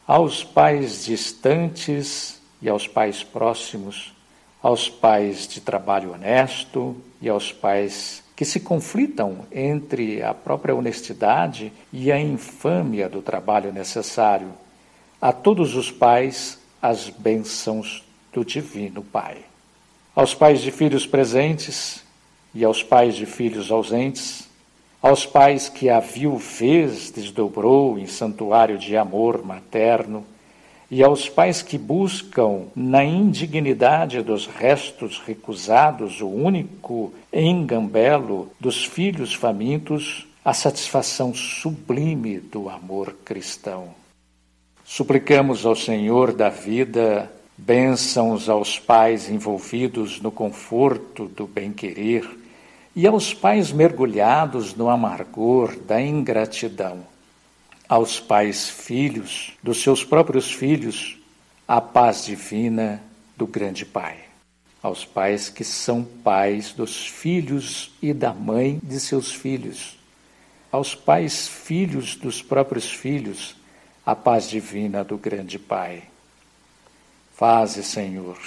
aos 0.07 0.45
pais 0.45 1.05
distantes 1.05 2.40
e 2.62 2.69
aos 2.69 2.87
pais 2.87 3.25
próximos, 3.25 4.14
aos 4.62 4.88
pais 4.88 5.49
de 5.49 5.61
trabalho 5.61 6.12
honesto 6.12 6.97
e 7.21 7.29
aos 7.29 7.53
pais 7.53 8.23
que 8.37 8.45
se 8.45 8.61
conflitam 8.61 9.45
entre 9.51 10.23
a 10.23 10.33
própria 10.33 10.75
honestidade 10.75 11.73
e 11.93 12.12
a 12.12 12.21
infâmia 12.21 13.09
do 13.09 13.21
trabalho 13.21 13.73
necessário. 13.73 14.53
A 15.21 15.33
todos 15.33 15.75
os 15.75 15.90
pais, 15.90 16.59
as 16.81 17.11
bênçãos 17.11 18.05
do 18.33 18.45
Divino 18.45 19.03
Pai. 19.03 19.38
Aos 20.14 20.35
pais 20.35 20.61
de 20.61 20.71
filhos 20.71 21.07
presentes 21.07 22.03
e 22.54 22.64
aos 22.64 22.82
pais 22.82 23.14
de 23.14 23.26
filhos 23.26 23.70
ausentes, 23.70 24.48
aos 25.02 25.24
pais 25.24 25.68
que 25.68 25.88
a 25.88 26.00
viuvez 26.00 27.10
desdobrou 27.10 27.98
em 27.98 28.06
santuário 28.06 28.76
de 28.76 28.96
amor 28.96 29.44
materno, 29.44 30.24
e 30.90 31.04
aos 31.04 31.28
pais 31.28 31.62
que 31.62 31.78
buscam, 31.78 32.64
na 32.74 33.04
indignidade 33.04 34.22
dos 34.22 34.46
restos 34.46 35.22
recusados, 35.24 36.20
o 36.20 36.28
único 36.28 37.14
engambelo 37.32 38.50
dos 38.58 38.84
filhos 38.84 39.32
famintos, 39.32 40.26
a 40.44 40.52
satisfação 40.52 41.32
sublime 41.32 42.40
do 42.40 42.68
amor 42.68 43.14
cristão. 43.24 43.94
Suplicamos 44.84 45.64
ao 45.64 45.76
Senhor 45.76 46.32
da 46.32 46.48
vida 46.48 47.30
bênçãos 47.56 48.48
aos 48.48 48.78
pais 48.78 49.30
envolvidos 49.30 50.20
no 50.20 50.32
conforto 50.32 51.26
do 51.26 51.46
bem-querer 51.46 52.39
e 52.94 53.07
aos 53.07 53.33
pais 53.33 53.72
mergulhados 53.72 54.74
no 54.74 54.88
amargor 54.88 55.79
da 55.81 56.00
ingratidão 56.00 57.05
aos 57.90 58.20
pais 58.20 58.70
filhos 58.70 59.53
dos 59.61 59.83
seus 59.83 60.05
próprios 60.05 60.53
filhos 60.53 61.18
a 61.66 61.81
paz 61.81 62.24
divina 62.24 63.03
do 63.37 63.48
grande 63.48 63.85
Pai. 63.85 64.16
Aos 64.81 65.05
pais 65.05 65.48
que 65.48 65.64
são 65.64 66.05
pais 66.05 66.72
dos 66.72 67.05
filhos 67.09 67.90
e 68.00 68.14
da 68.14 68.33
mãe 68.33 68.81
de 68.81 69.00
seus 69.00 69.33
filhos. 69.33 69.98
Aos 70.70 70.94
pais 70.94 71.48
filhos 71.48 72.14
dos 72.14 72.40
próprios 72.40 72.88
filhos 72.88 73.57
a 74.07 74.14
paz 74.14 74.48
divina 74.48 75.03
do 75.03 75.18
grande 75.18 75.59
Pai. 75.59 76.05
Faze, 77.35 77.83
Senhor, 77.83 78.38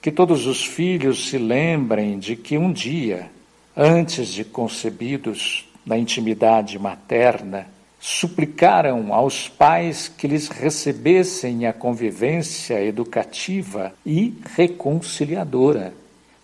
que 0.00 0.12
todos 0.12 0.46
os 0.46 0.64
filhos 0.64 1.28
se 1.28 1.36
lembrem 1.36 2.16
de 2.18 2.36
que 2.36 2.56
um 2.56 2.72
dia, 2.72 3.28
antes 3.76 4.28
de 4.28 4.44
concebidos 4.44 5.68
na 5.84 5.98
intimidade 5.98 6.78
materna, 6.78 7.66
suplicaram 8.00 9.14
aos 9.14 9.48
pais 9.48 10.08
que 10.08 10.28
lhes 10.28 10.48
recebessem 10.48 11.66
a 11.66 11.72
convivência 11.72 12.82
educativa 12.82 13.94
e 14.04 14.34
reconciliadora. 14.54 15.94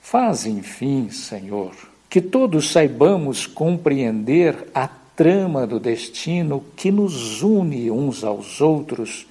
Faz, 0.00 0.46
enfim, 0.46 1.10
Senhor, 1.10 1.74
que 2.08 2.20
todos 2.20 2.72
saibamos 2.72 3.46
compreender 3.46 4.68
a 4.74 4.88
trama 4.88 5.66
do 5.66 5.78
destino 5.78 6.64
que 6.74 6.90
nos 6.90 7.42
une 7.42 7.90
uns 7.90 8.24
aos 8.24 8.60
outros 8.60 9.26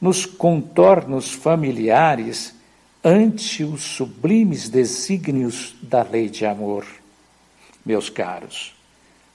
nos 0.00 0.26
contornos 0.26 1.30
familiares 1.32 2.54
ante 3.02 3.62
os 3.62 3.82
sublimes 3.82 4.68
desígnios 4.68 5.76
da 5.80 6.02
lei 6.02 6.28
de 6.28 6.44
amor. 6.44 6.84
Meus 7.84 8.10
caros, 8.10 8.74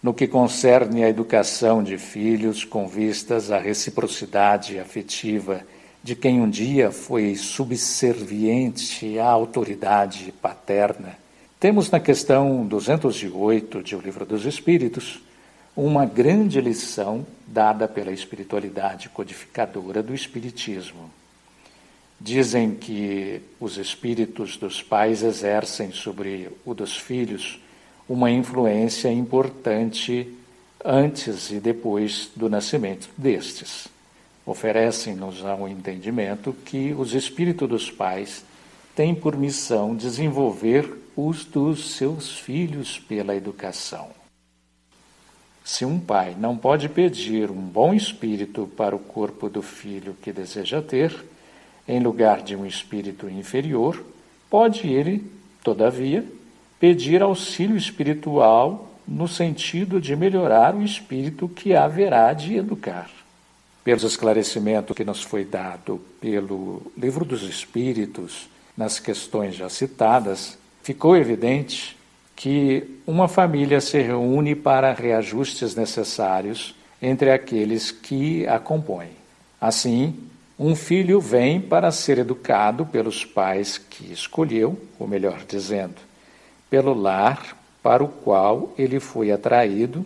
no 0.02 0.14
que 0.14 0.28
concerne 0.28 1.04
à 1.04 1.10
educação 1.10 1.82
de 1.82 1.98
filhos 1.98 2.66
com 2.66 2.88
vistas 2.88 3.52
à 3.52 3.58
reciprocidade 3.58 4.78
afetiva 4.78 5.62
de 6.04 6.16
quem 6.16 6.42
um 6.42 6.50
dia 6.50 6.92
foi 6.92 7.36
subserviente 7.36 9.18
à 9.18 9.28
autoridade 9.28 10.34
paterna, 10.42 11.18
temos 11.60 11.90
na 11.90 12.00
questão 12.02 12.66
208 12.68 13.82
de 13.82 13.96
O 13.96 14.02
Livro 14.02 14.26
dos 14.26 14.46
Espíritos 14.46 15.22
uma 15.76 16.06
grande 16.06 16.60
lição 16.60 17.26
dada 17.48 17.88
pela 17.88 18.12
espiritualidade 18.12 19.08
codificadora 19.08 20.04
do 20.04 20.14
Espiritismo. 20.14 21.10
Dizem 22.20 22.76
que 22.76 23.42
os 23.60 23.78
espíritos 23.78 24.58
dos 24.58 24.82
pais 24.82 25.24
exercem 25.24 25.92
sobre 25.92 26.50
o 26.66 26.74
dos 26.74 26.98
filhos 26.98 27.60
uma 28.08 28.30
influência 28.30 29.12
importante 29.12 30.34
antes 30.84 31.52
e 31.52 31.60
depois 31.60 32.30
do 32.36 32.50
nascimento 32.50 33.10
destes. 33.18 33.88
Oferecem-nos 34.46 35.44
ao 35.46 35.68
entendimento 35.68 36.54
que 36.66 36.94
os 36.94 37.14
espíritos 37.14 37.70
dos 37.70 37.90
pais 37.90 38.44
têm 38.94 39.16
por 39.16 39.38
missão 39.38 39.96
desenvolver 39.96 41.02
os 41.16 41.46
dos 41.46 41.92
seus 41.96 42.38
filhos 42.38 43.00
pela 43.00 43.36
educação. 43.36 44.10
Se 45.64 45.86
um 45.86 45.98
pai 45.98 46.36
não 46.38 46.58
pode 46.58 46.90
pedir 46.90 47.50
um 47.50 47.62
bom 47.62 47.94
espírito 47.94 48.70
para 48.76 48.94
o 48.94 49.00
corpo 49.00 49.48
do 49.48 49.62
filho 49.62 50.14
que 50.22 50.34
deseja 50.34 50.82
ter, 50.82 51.16
em 51.88 52.02
lugar 52.02 52.42
de 52.42 52.54
um 52.54 52.66
espírito 52.66 53.30
inferior, 53.30 54.04
pode 54.50 54.88
ele, 54.88 55.26
todavia, 55.64 56.26
pedir 56.84 57.22
auxílio 57.22 57.78
espiritual 57.78 58.90
no 59.08 59.26
sentido 59.26 60.02
de 60.02 60.18
melhorar 60.18 60.76
o 60.76 60.84
espírito 60.84 61.48
que 61.48 61.74
haverá 61.74 62.34
de 62.34 62.58
educar. 62.58 63.10
Pelo 63.86 64.06
esclarecimento 64.06 64.94
que 64.94 65.06
nos 65.06 65.24
foi 65.24 65.46
dado 65.46 66.02
pelo 66.20 66.82
Livro 66.98 67.24
dos 67.24 67.42
Espíritos, 67.44 68.50
nas 68.76 69.00
questões 69.00 69.56
já 69.56 69.70
citadas, 69.70 70.58
ficou 70.82 71.16
evidente 71.16 71.96
que 72.36 73.00
uma 73.08 73.30
família 73.30 73.80
se 73.80 74.02
reúne 74.02 74.54
para 74.54 74.92
reajustes 74.92 75.76
necessários 75.76 76.76
entre 77.02 77.32
aqueles 77.32 77.92
que 77.92 78.46
a 78.46 78.60
compõem. 78.60 79.12
Assim, 79.62 80.20
um 80.60 80.76
filho 80.76 81.22
vem 81.22 81.62
para 81.62 81.94
ser 81.94 82.18
educado 82.18 82.86
pelos 82.86 83.24
pais 83.24 83.78
que 83.78 84.12
escolheu, 84.12 84.78
ou 85.00 85.08
melhor 85.08 85.46
dizendo, 85.48 85.96
pelo 86.74 86.96
lar 86.96 87.56
para 87.84 88.04
o 88.04 88.08
qual 88.08 88.74
ele 88.76 89.00
foi 89.00 89.32
atraído, 89.32 90.04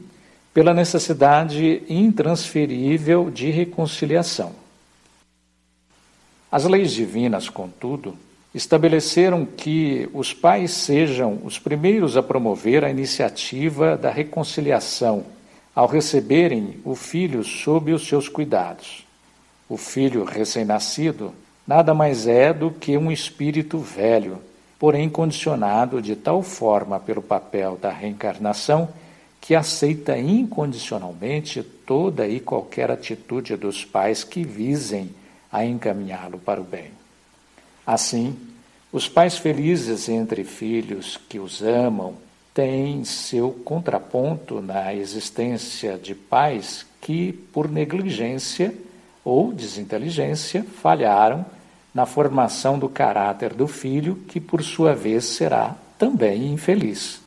pela 0.53 0.73
necessidade 0.73 1.81
intransferível 1.87 3.29
de 3.31 3.49
reconciliação. 3.49 4.51
As 6.51 6.65
leis 6.65 6.91
divinas, 6.91 7.47
contudo, 7.47 8.17
estabeleceram 8.53 9.45
que 9.45 10.09
os 10.13 10.33
pais 10.33 10.71
sejam 10.71 11.39
os 11.41 11.57
primeiros 11.57 12.17
a 12.17 12.21
promover 12.21 12.83
a 12.83 12.89
iniciativa 12.89 13.95
da 13.95 14.11
reconciliação 14.11 15.23
ao 15.73 15.87
receberem 15.87 16.81
o 16.83 16.95
filho 16.95 17.45
sob 17.45 17.93
os 17.93 18.05
seus 18.05 18.27
cuidados. 18.27 19.05
O 19.69 19.77
filho 19.77 20.25
recém-nascido 20.25 21.33
nada 21.65 21.93
mais 21.93 22.27
é 22.27 22.51
do 22.51 22.69
que 22.71 22.97
um 22.97 23.09
espírito 23.09 23.79
velho 23.79 24.41
porém 24.79 25.09
condicionado 25.09 26.01
de 26.01 26.15
tal 26.15 26.41
forma 26.41 26.99
pelo 26.99 27.21
papel 27.21 27.77
da 27.81 27.89
reencarnação 27.89 28.89
que 29.41 29.55
aceita 29.55 30.17
incondicionalmente 30.17 31.63
toda 31.63 32.27
e 32.27 32.39
qualquer 32.39 32.91
atitude 32.91 33.55
dos 33.55 33.85
pais 33.85 34.23
que 34.23 34.43
visem 34.43 35.09
a 35.51 35.65
encaminhá-lo 35.65 36.37
para 36.37 36.59
o 36.59 36.63
bem. 36.63 36.91
Assim, 37.85 38.35
os 38.91 39.07
pais 39.07 39.37
felizes 39.37 40.09
entre 40.09 40.43
filhos 40.43 41.17
que 41.29 41.39
os 41.39 41.61
amam 41.61 42.15
têm 42.53 43.03
seu 43.03 43.51
contraponto 43.51 44.61
na 44.61 44.93
existência 44.93 45.97
de 45.97 46.13
pais 46.13 46.85
que, 46.99 47.31
por 47.31 47.69
negligência 47.69 48.73
ou 49.23 49.53
desinteligência, 49.53 50.63
falharam 50.63 51.45
na 51.97 52.05
formação 52.05 52.77
do 52.77 52.87
caráter 52.87 53.55
do 53.55 53.67
filho, 53.67 54.17
que 54.27 54.39
por 54.39 54.61
sua 54.61 54.93
vez 54.93 55.25
será 55.25 55.75
também 55.97 56.53
infeliz. 56.53 57.25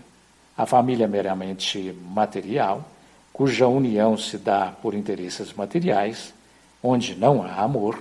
a 0.59 0.66
família 0.66 1.07
meramente 1.07 1.94
material, 2.11 2.90
cuja 3.33 3.68
união 3.68 4.16
se 4.16 4.37
dá 4.37 4.74
por 4.83 4.94
interesses 4.94 5.53
materiais, 5.53 6.35
onde 6.83 7.14
não 7.14 7.42
há 7.42 7.62
amor 7.62 8.00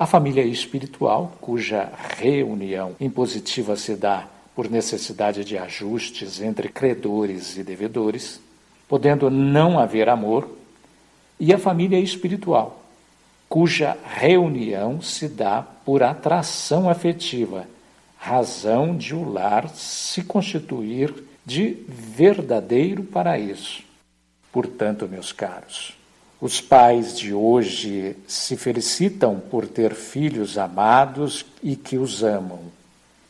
a 0.00 0.06
família 0.06 0.42
espiritual, 0.42 1.36
cuja 1.42 1.92
reunião 2.16 2.96
impositiva 2.98 3.76
se 3.76 3.94
dá 3.94 4.26
por 4.56 4.70
necessidade 4.70 5.44
de 5.44 5.58
ajustes 5.58 6.40
entre 6.40 6.70
credores 6.70 7.58
e 7.58 7.62
devedores, 7.62 8.40
podendo 8.88 9.28
não 9.28 9.78
haver 9.78 10.08
amor, 10.08 10.48
e 11.38 11.52
a 11.52 11.58
família 11.58 12.00
espiritual, 12.00 12.82
cuja 13.46 13.94
reunião 14.02 15.02
se 15.02 15.28
dá 15.28 15.60
por 15.84 16.02
atração 16.02 16.88
afetiva, 16.88 17.66
razão 18.16 18.96
de 18.96 19.14
o 19.14 19.30
lar 19.30 19.68
se 19.68 20.24
constituir 20.24 21.12
de 21.44 21.76
verdadeiro 21.86 23.02
paraíso. 23.02 23.82
Portanto, 24.50 25.06
meus 25.06 25.30
caros, 25.30 25.99
os 26.40 26.60
pais 26.60 27.18
de 27.18 27.34
hoje 27.34 28.16
se 28.26 28.56
felicitam 28.56 29.38
por 29.38 29.66
ter 29.66 29.94
filhos 29.94 30.56
amados 30.56 31.44
e 31.62 31.76
que 31.76 31.98
os 31.98 32.22
amam. 32.22 32.60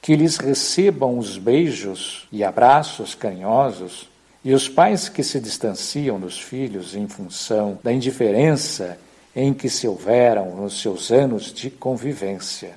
Que 0.01 0.15
lhes 0.15 0.37
recebam 0.37 1.19
os 1.19 1.37
beijos 1.37 2.29
e 2.31 2.45
abraços 2.45 3.15
carinhosos, 3.15 4.09
e 4.45 4.55
os 4.55 4.69
pais 4.69 5.09
que 5.09 5.23
se 5.23 5.41
distanciam 5.41 6.19
dos 6.19 6.39
filhos 6.41 6.95
em 6.95 7.09
função 7.09 7.79
da 7.83 7.93
indiferença 7.93 8.97
em 9.35 9.53
que 9.53 9.69
se 9.69 9.87
houveram 9.87 10.57
nos 10.57 10.81
seus 10.81 11.11
anos 11.11 11.53
de 11.53 11.69
convivência. 11.69 12.75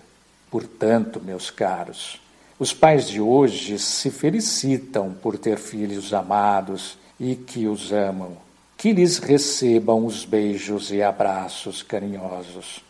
Portanto, 0.52 1.22
meus 1.24 1.50
caros, 1.50 2.19
os 2.60 2.74
pais 2.74 3.08
de 3.08 3.22
hoje 3.22 3.80
se 3.80 4.12
felicitam 4.12 5.15
por 5.22 5.38
ter 5.38 5.58
filhos 5.58 6.13
amados 6.13 6.98
e 7.19 7.36
que 7.36 7.67
os 7.67 7.93
amam, 7.93 8.38
que 8.78 8.92
lhes 8.92 9.18
recebam 9.18 10.06
os 10.06 10.26
beijos 10.26 10.92
e 10.92 11.02
abraços 11.02 11.82
carinhosos. 11.82 12.84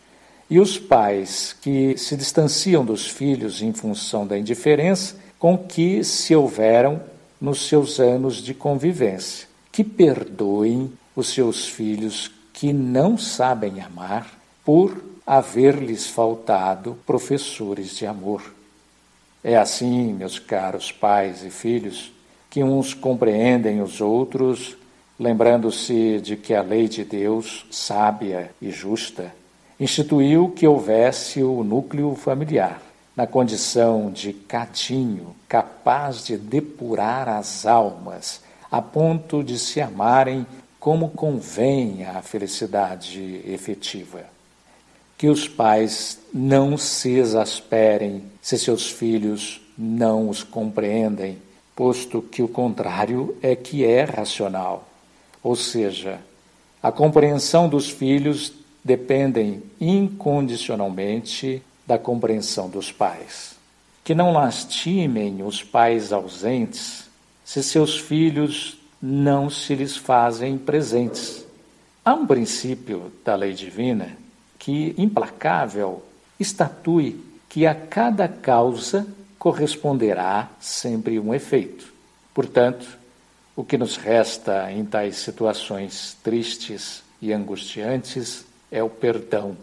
E 0.50 0.58
os 0.58 0.78
pais 0.78 1.54
que 1.60 1.96
se 1.96 2.16
distanciam 2.16 2.84
dos 2.84 3.06
filhos 3.08 3.62
em 3.62 3.72
função 3.72 4.26
da 4.26 4.38
indiferença 4.38 5.16
com 5.38 5.56
que 5.56 6.02
se 6.04 6.34
houveram 6.34 7.00
nos 7.40 7.68
seus 7.68 8.00
anos 8.00 8.36
de 8.36 8.54
convivência, 8.54 9.46
que 9.70 9.84
perdoem 9.84 10.92
os 11.14 11.28
seus 11.28 11.68
filhos 11.68 12.30
que 12.52 12.72
não 12.72 13.18
sabem 13.18 13.80
amar 13.80 14.38
por 14.64 15.02
haver-lhes 15.26 16.06
faltado 16.06 16.96
professores 17.06 17.96
de 17.96 18.06
amor. 18.06 18.54
É 19.42 19.56
assim, 19.56 20.12
meus 20.12 20.38
caros 20.38 20.90
pais 20.90 21.44
e 21.44 21.50
filhos, 21.50 22.12
que 22.48 22.62
uns 22.62 22.94
compreendem 22.94 23.82
os 23.82 24.00
outros, 24.00 24.76
lembrando-se 25.18 26.20
de 26.20 26.36
que 26.36 26.54
a 26.54 26.62
lei 26.62 26.88
de 26.88 27.04
Deus, 27.04 27.66
sábia 27.70 28.50
e 28.60 28.70
justa, 28.70 29.34
instituiu 29.78 30.50
que 30.50 30.66
houvesse 30.66 31.42
o 31.42 31.62
núcleo 31.64 32.14
familiar, 32.14 32.80
na 33.16 33.26
condição 33.26 34.10
de 34.10 34.32
cadinho 34.32 35.34
capaz 35.48 36.24
de 36.24 36.36
depurar 36.36 37.28
as 37.28 37.64
almas, 37.64 38.40
a 38.70 38.82
ponto 38.82 39.42
de 39.42 39.58
se 39.58 39.80
amarem 39.80 40.46
como 40.80 41.10
convém 41.10 42.04
à 42.04 42.20
felicidade 42.22 43.40
efetiva 43.46 44.34
que 45.16 45.28
os 45.28 45.48
pais 45.48 46.18
não 46.32 46.76
se 46.76 47.10
exasperem 47.12 48.24
se 48.42 48.58
seus 48.58 48.90
filhos 48.90 49.60
não 49.76 50.28
os 50.28 50.42
compreendem, 50.42 51.38
posto 51.74 52.20
que 52.20 52.42
o 52.42 52.48
contrário 52.48 53.36
é 53.42 53.56
que 53.56 53.84
é 53.84 54.04
racional. 54.04 54.86
Ou 55.44 55.54
seja, 55.54 56.18
a 56.82 56.90
compreensão 56.90 57.68
dos 57.68 57.90
filhos 57.90 58.52
dependem 58.82 59.62
incondicionalmente 59.78 61.62
da 61.86 61.98
compreensão 61.98 62.68
dos 62.70 62.90
pais. 62.90 63.54
Que 64.02 64.14
não 64.14 64.32
lastimem 64.32 65.42
os 65.42 65.62
pais 65.62 66.12
ausentes 66.14 67.04
se 67.44 67.62
seus 67.62 67.98
filhos 67.98 68.78
não 69.00 69.50
se 69.50 69.74
lhes 69.74 69.96
fazem 69.96 70.56
presentes. 70.56 71.44
Há 72.02 72.14
um 72.14 72.26
princípio 72.26 73.12
da 73.22 73.34
lei 73.34 73.52
divina 73.52 74.16
que, 74.58 74.94
implacável, 74.96 76.02
estatue 76.40 77.22
que 77.50 77.66
a 77.66 77.74
cada 77.74 78.26
causa 78.26 79.06
corresponderá 79.38 80.48
sempre 80.58 81.20
um 81.20 81.34
efeito. 81.34 81.92
Portanto, 82.32 83.03
o 83.56 83.64
que 83.64 83.78
nos 83.78 83.96
resta 83.96 84.70
em 84.72 84.84
tais 84.84 85.16
situações 85.16 86.16
tristes 86.22 87.02
e 87.22 87.32
angustiantes 87.32 88.44
é 88.70 88.82
o 88.82 88.88
perdão. 88.88 89.56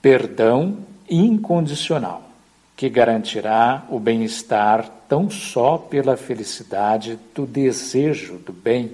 Perdão 0.00 0.78
incondicional, 1.08 2.28
que 2.76 2.88
garantirá 2.88 3.84
o 3.90 4.00
bem-estar 4.00 4.88
tão 5.08 5.30
só 5.30 5.76
pela 5.76 6.16
felicidade 6.16 7.18
do 7.34 7.46
desejo 7.46 8.38
do 8.38 8.52
bem, 8.52 8.92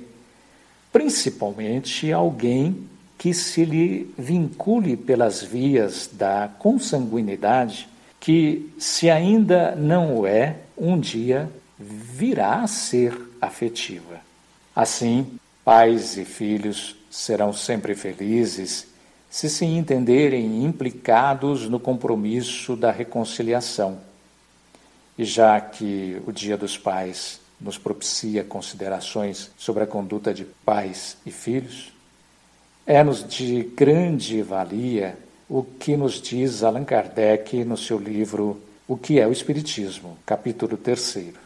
principalmente 0.92 2.12
alguém 2.12 2.88
que 3.16 3.32
se 3.32 3.64
lhe 3.64 4.12
vincule 4.18 4.96
pelas 4.96 5.42
vias 5.42 6.10
da 6.12 6.50
consanguinidade, 6.58 7.88
que, 8.18 8.72
se 8.78 9.08
ainda 9.08 9.76
não 9.76 10.16
o 10.18 10.26
é, 10.26 10.56
um 10.76 10.98
dia 10.98 11.48
virá 11.78 12.62
a 12.62 12.66
ser 12.66 13.16
afetiva. 13.40 14.31
Assim, 14.74 15.38
pais 15.64 16.16
e 16.16 16.24
filhos 16.24 16.96
serão 17.10 17.52
sempre 17.52 17.94
felizes 17.94 18.86
se 19.28 19.48
se 19.48 19.64
entenderem 19.64 20.64
implicados 20.64 21.68
no 21.68 21.80
compromisso 21.80 22.76
da 22.76 22.90
reconciliação. 22.90 23.98
E 25.16 25.24
já 25.24 25.60
que 25.60 26.20
o 26.26 26.32
Dia 26.32 26.56
dos 26.56 26.76
Pais 26.76 27.40
nos 27.60 27.78
propicia 27.78 28.42
considerações 28.42 29.50
sobre 29.56 29.84
a 29.84 29.86
conduta 29.86 30.34
de 30.34 30.44
pais 30.44 31.16
e 31.24 31.30
filhos, 31.30 31.92
é-nos 32.86 33.26
de 33.26 33.62
grande 33.62 34.42
valia 34.42 35.16
o 35.48 35.62
que 35.62 35.96
nos 35.96 36.20
diz 36.20 36.62
Allan 36.62 36.84
Kardec 36.84 37.64
no 37.64 37.76
seu 37.76 37.98
livro 37.98 38.60
O 38.88 38.96
que 38.96 39.20
é 39.20 39.26
o 39.26 39.32
Espiritismo, 39.32 40.18
capítulo 40.26 40.76
3. 40.76 41.41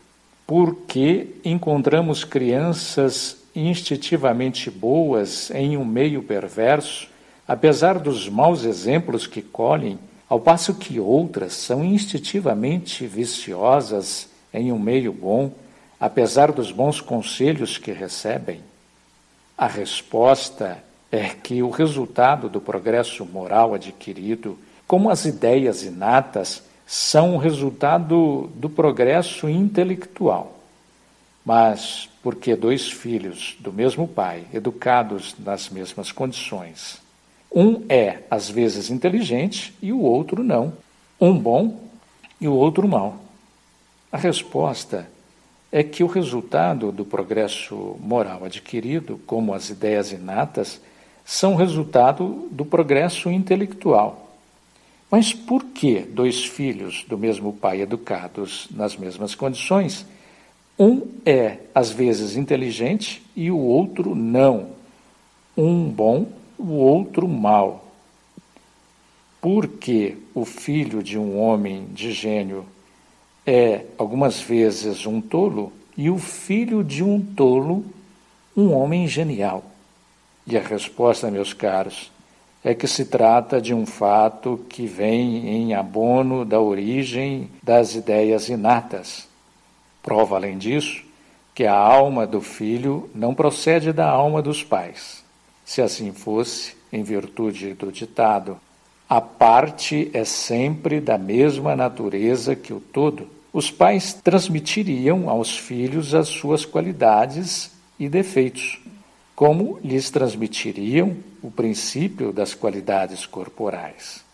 Porque 0.46 1.28
encontramos 1.44 2.24
crianças 2.24 3.36
instintivamente 3.54 4.70
boas 4.70 5.50
em 5.50 5.76
um 5.76 5.84
meio 5.84 6.22
perverso, 6.22 7.08
apesar 7.48 7.98
dos 7.98 8.28
maus 8.28 8.64
exemplos 8.64 9.26
que 9.26 9.42
colhem, 9.42 9.98
ao 10.28 10.38
passo 10.38 10.74
que 10.74 11.00
outras 11.00 11.54
são 11.54 11.84
instintivamente 11.84 13.06
viciosas 13.06 14.28
em 14.52 14.72
um 14.72 14.78
meio 14.78 15.12
bom, 15.12 15.52
apesar 15.98 16.52
dos 16.52 16.70
bons 16.70 17.00
conselhos 17.00 17.78
que 17.78 17.92
recebem? 17.92 18.60
A 19.56 19.66
resposta 19.66 20.82
é 21.10 21.28
que 21.28 21.62
o 21.62 21.70
resultado 21.70 22.48
do 22.48 22.60
progresso 22.60 23.24
moral 23.24 23.74
adquirido, 23.74 24.58
como 24.86 25.08
as 25.08 25.24
ideias 25.24 25.82
inatas, 25.82 26.62
são 26.86 27.36
resultado 27.36 28.48
do 28.54 28.70
progresso 28.70 29.48
intelectual. 29.48 30.56
Mas 31.44 32.08
porque 32.22 32.54
dois 32.56 32.90
filhos 32.90 33.56
do 33.60 33.72
mesmo 33.72 34.06
pai, 34.06 34.44
educados 34.52 35.34
nas 35.38 35.68
mesmas 35.68 36.12
condições, 36.12 37.00
um 37.52 37.84
é 37.88 38.20
às 38.30 38.48
vezes 38.48 38.90
inteligente 38.90 39.74
e 39.82 39.92
o 39.92 40.00
outro 40.00 40.42
não, 40.42 40.72
um 41.20 41.36
bom 41.36 41.80
e 42.40 42.46
o 42.46 42.54
outro 42.54 42.86
mau. 42.86 43.16
A 44.10 44.16
resposta 44.16 45.08
é 45.70 45.82
que 45.82 46.04
o 46.04 46.06
resultado 46.06 46.92
do 46.92 47.04
progresso 47.04 47.96
moral 48.00 48.44
adquirido, 48.44 49.20
como 49.26 49.52
as 49.52 49.70
ideias 49.70 50.12
inatas, 50.12 50.80
são 51.24 51.54
resultado 51.54 52.48
do 52.50 52.64
progresso 52.64 53.30
intelectual. 53.30 54.25
Mas 55.10 55.32
por 55.32 55.64
que 55.64 56.00
dois 56.00 56.44
filhos 56.44 57.04
do 57.08 57.16
mesmo 57.16 57.52
pai 57.52 57.80
educados 57.80 58.66
nas 58.70 58.96
mesmas 58.96 59.34
condições, 59.34 60.04
um 60.78 61.02
é 61.24 61.58
às 61.74 61.90
vezes 61.90 62.36
inteligente 62.36 63.22
e 63.34 63.50
o 63.50 63.58
outro 63.58 64.14
não? 64.14 64.70
Um 65.56 65.88
bom, 65.88 66.26
o 66.58 66.72
outro 66.72 67.28
mau. 67.28 67.92
Porque 69.40 70.16
o 70.34 70.44
filho 70.44 71.02
de 71.02 71.18
um 71.18 71.38
homem 71.38 71.86
de 71.92 72.12
gênio 72.12 72.66
é 73.46 73.86
algumas 73.96 74.40
vezes 74.40 75.06
um 75.06 75.20
tolo 75.20 75.72
e 75.96 76.10
o 76.10 76.18
filho 76.18 76.82
de 76.82 77.02
um 77.04 77.20
tolo 77.20 77.84
um 78.56 78.72
homem 78.72 79.06
genial. 79.06 79.64
E 80.46 80.56
a 80.56 80.60
resposta, 80.60 81.30
meus 81.30 81.52
caros, 81.52 82.10
é 82.66 82.74
que 82.74 82.88
se 82.88 83.04
trata 83.04 83.60
de 83.60 83.72
um 83.72 83.86
fato 83.86 84.58
que 84.68 84.86
vem 84.86 85.48
em 85.48 85.72
abono 85.72 86.44
da 86.44 86.60
origem 86.60 87.48
das 87.62 87.94
ideias 87.94 88.48
inatas. 88.48 89.28
Prova, 90.02 90.34
além 90.34 90.58
disso, 90.58 91.04
que 91.54 91.64
a 91.64 91.76
alma 91.76 92.26
do 92.26 92.40
filho 92.40 93.08
não 93.14 93.32
procede 93.32 93.92
da 93.92 94.10
alma 94.10 94.42
dos 94.42 94.64
pais. 94.64 95.22
Se 95.64 95.80
assim 95.80 96.12
fosse, 96.12 96.74
em 96.92 97.04
virtude 97.04 97.72
do 97.72 97.92
ditado, 97.92 98.58
a 99.08 99.20
parte 99.20 100.10
é 100.12 100.24
sempre 100.24 101.00
da 101.00 101.16
mesma 101.16 101.76
natureza 101.76 102.56
que 102.56 102.72
o 102.72 102.80
todo, 102.80 103.28
os 103.52 103.70
pais 103.70 104.12
transmitiriam 104.12 105.30
aos 105.30 105.56
filhos 105.56 106.16
as 106.16 106.26
suas 106.26 106.64
qualidades 106.64 107.70
e 107.96 108.08
defeitos 108.08 108.80
como 109.36 109.78
lhes 109.84 110.10
transmitiriam 110.10 111.14
o 111.42 111.50
princípio 111.50 112.32
das 112.32 112.54
qualidades 112.54 113.26
corporais. 113.26 114.24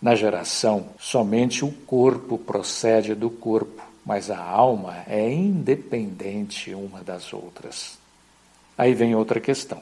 Na 0.00 0.14
geração, 0.14 0.90
somente 0.98 1.64
o 1.64 1.72
corpo 1.72 2.36
procede 2.36 3.14
do 3.14 3.30
corpo, 3.30 3.82
mas 4.04 4.30
a 4.30 4.38
alma 4.38 5.02
é 5.06 5.32
independente 5.32 6.74
uma 6.74 7.02
das 7.02 7.32
outras. 7.32 7.98
Aí 8.76 8.92
vem 8.92 9.14
outra 9.14 9.40
questão. 9.40 9.80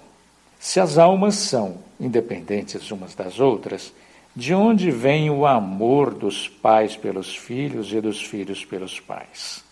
Se 0.61 0.79
as 0.79 0.97
almas 0.97 1.35
são 1.35 1.79
independentes 1.99 2.91
umas 2.93 3.17
das 3.17 3.41
outras, 3.41 3.93
de 4.35 4.55
onde 4.55 4.93
vem 4.93 5.29
o 5.29 5.45
amor 5.45 6.15
dos 6.15 6.49
pais 6.49 6.97
pelos 6.97 7.35
filhos 7.35 7.93
e 7.93 8.01
dos 8.01 8.23
filhos 8.23 8.65
pelos 8.65 9.01
pais? 9.01 9.65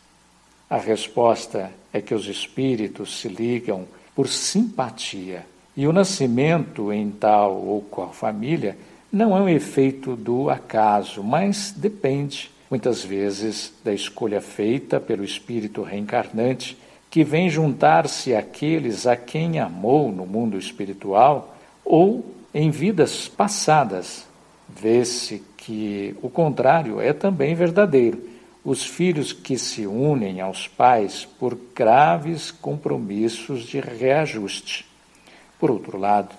A 0.69 0.79
resposta 0.79 1.73
é 1.93 2.01
que 2.01 2.15
os 2.15 2.27
espíritos 2.27 3.21
se 3.21 3.29
ligam 3.29 3.87
por 4.17 4.27
simpatia, 4.29 5.47
e 5.77 5.87
o 5.87 5.93
nascimento 5.93 6.91
em 6.91 7.11
tal 7.11 7.55
ou 7.55 7.83
qual 7.83 8.15
família 8.15 8.79
não 9.13 9.37
é 9.37 9.41
um 9.41 9.49
efeito 9.49 10.17
do 10.17 10.49
acaso, 10.49 11.23
mas 11.23 11.73
depende, 11.77 12.51
muitas 12.71 13.05
vezes, 13.05 13.75
da 13.85 13.93
escolha 13.93 14.41
feita 14.41 14.99
pelo 14.99 15.23
espírito 15.23 15.83
reencarnante 15.83 16.79
que 17.11 17.23
vem 17.23 17.49
juntar-se 17.49 18.35
àqueles 18.35 19.07
a 19.07 19.17
quem 19.17 19.61
amou 19.61 20.11
no 20.11 20.27
mundo 20.27 20.59
espiritual 20.59 21.55
ou 21.85 22.25
em 22.55 22.71
vidas 22.71 23.29
passadas. 23.29 24.27
Vê-se 24.69 25.43
que 25.57 26.17
o 26.23 26.29
contrário 26.29 27.01
é 27.01 27.13
também 27.13 27.55
verdadeiro. 27.55 28.19
Os 28.67 28.85
filhos 28.85 29.33
que 29.33 29.57
se 29.57 29.87
unem 29.87 30.41
aos 30.41 30.67
pais 30.67 31.25
por 31.39 31.57
graves 31.73 32.51
compromissos 32.51 33.63
de 33.63 33.79
reajuste. 33.79 34.85
Por 35.57 35.71
outro 35.71 35.97
lado, 35.97 36.35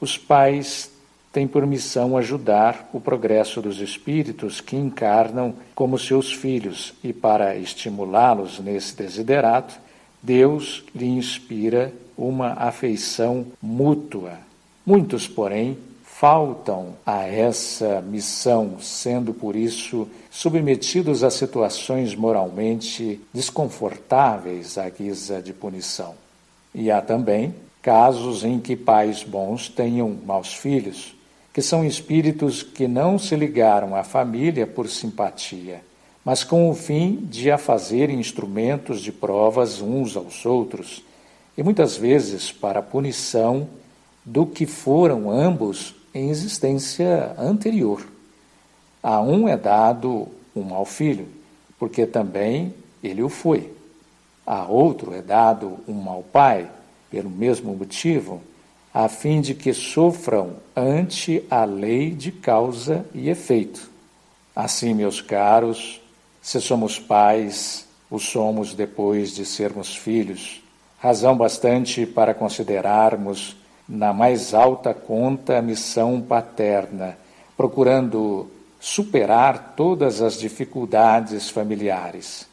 os 0.00 0.16
pais 0.16 0.88
têm 1.32 1.48
por 1.48 1.66
missão 1.66 2.16
ajudar 2.16 2.88
o 2.92 3.00
progresso 3.00 3.60
dos 3.60 3.80
espíritos 3.80 4.60
que 4.60 4.76
encarnam 4.76 5.54
como 5.74 5.98
seus 5.98 6.32
filhos 6.32 6.94
e, 7.02 7.12
para 7.12 7.56
estimulá-los 7.56 8.60
nesse 8.60 8.94
desiderato, 8.94 9.74
Deus 10.22 10.84
lhe 10.94 11.06
inspira 11.06 11.92
uma 12.16 12.52
afeição 12.52 13.44
mútua. 13.60 14.38
Muitos, 14.86 15.26
porém, 15.26 15.76
faltam 16.04 16.94
a 17.04 17.24
essa 17.24 18.00
missão, 18.00 18.76
sendo 18.80 19.34
por 19.34 19.56
isso 19.56 20.08
submetidos 20.36 21.24
a 21.24 21.30
situações 21.30 22.14
moralmente 22.14 23.20
desconfortáveis 23.32 24.76
à 24.76 24.88
guisa 24.88 25.40
de 25.40 25.52
punição. 25.52 26.14
E 26.74 26.90
há 26.90 27.00
também 27.00 27.54
casos 27.80 28.44
em 28.44 28.58
que 28.58 28.76
pais 28.76 29.22
bons 29.22 29.68
tenham 29.68 30.16
maus 30.26 30.52
filhos, 30.52 31.14
que 31.52 31.62
são 31.62 31.84
espíritos 31.84 32.62
que 32.62 32.86
não 32.86 33.18
se 33.18 33.34
ligaram 33.34 33.94
à 33.94 34.04
família 34.04 34.66
por 34.66 34.88
simpatia 34.88 35.80
mas 36.26 36.42
com 36.42 36.68
o 36.68 36.74
fim 36.74 37.20
de 37.22 37.52
a 37.52 37.56
fazer 37.56 38.10
instrumentos 38.10 39.00
de 39.00 39.12
provas 39.12 39.80
uns 39.80 40.16
aos 40.16 40.44
outros, 40.44 41.04
e 41.56 41.62
muitas 41.62 41.96
vezes 41.96 42.50
para 42.50 42.82
punição 42.82 43.68
do 44.24 44.44
que 44.44 44.66
foram 44.66 45.30
ambos 45.30 45.94
em 46.12 46.28
existência 46.28 47.32
anterior. 47.38 48.15
A 49.08 49.20
um 49.20 49.46
é 49.46 49.56
dado 49.56 50.26
um 50.52 50.62
mau 50.62 50.84
filho, 50.84 51.28
porque 51.78 52.04
também 52.08 52.74
ele 53.00 53.22
o 53.22 53.28
foi. 53.28 53.72
A 54.44 54.64
outro 54.64 55.14
é 55.14 55.22
dado 55.22 55.78
um 55.86 55.92
mau 55.92 56.24
pai, 56.24 56.68
pelo 57.08 57.30
mesmo 57.30 57.72
motivo, 57.76 58.42
a 58.92 59.08
fim 59.08 59.40
de 59.40 59.54
que 59.54 59.72
sofram 59.72 60.54
ante 60.74 61.44
a 61.48 61.64
lei 61.64 62.10
de 62.10 62.32
causa 62.32 63.06
e 63.14 63.30
efeito. 63.30 63.88
Assim, 64.56 64.92
meus 64.92 65.20
caros, 65.20 66.00
se 66.42 66.60
somos 66.60 66.98
pais, 66.98 67.86
o 68.10 68.18
somos 68.18 68.74
depois 68.74 69.32
de 69.32 69.46
sermos 69.46 69.94
filhos, 69.94 70.60
razão 70.98 71.36
bastante 71.36 72.04
para 72.06 72.34
considerarmos 72.34 73.56
na 73.88 74.12
mais 74.12 74.52
alta 74.52 74.92
conta 74.92 75.58
a 75.58 75.62
missão 75.62 76.20
paterna, 76.20 77.16
procurando 77.56 78.50
superar 78.86 79.74
todas 79.74 80.22
as 80.22 80.38
dificuldades 80.38 81.50
familiares. 81.50 82.46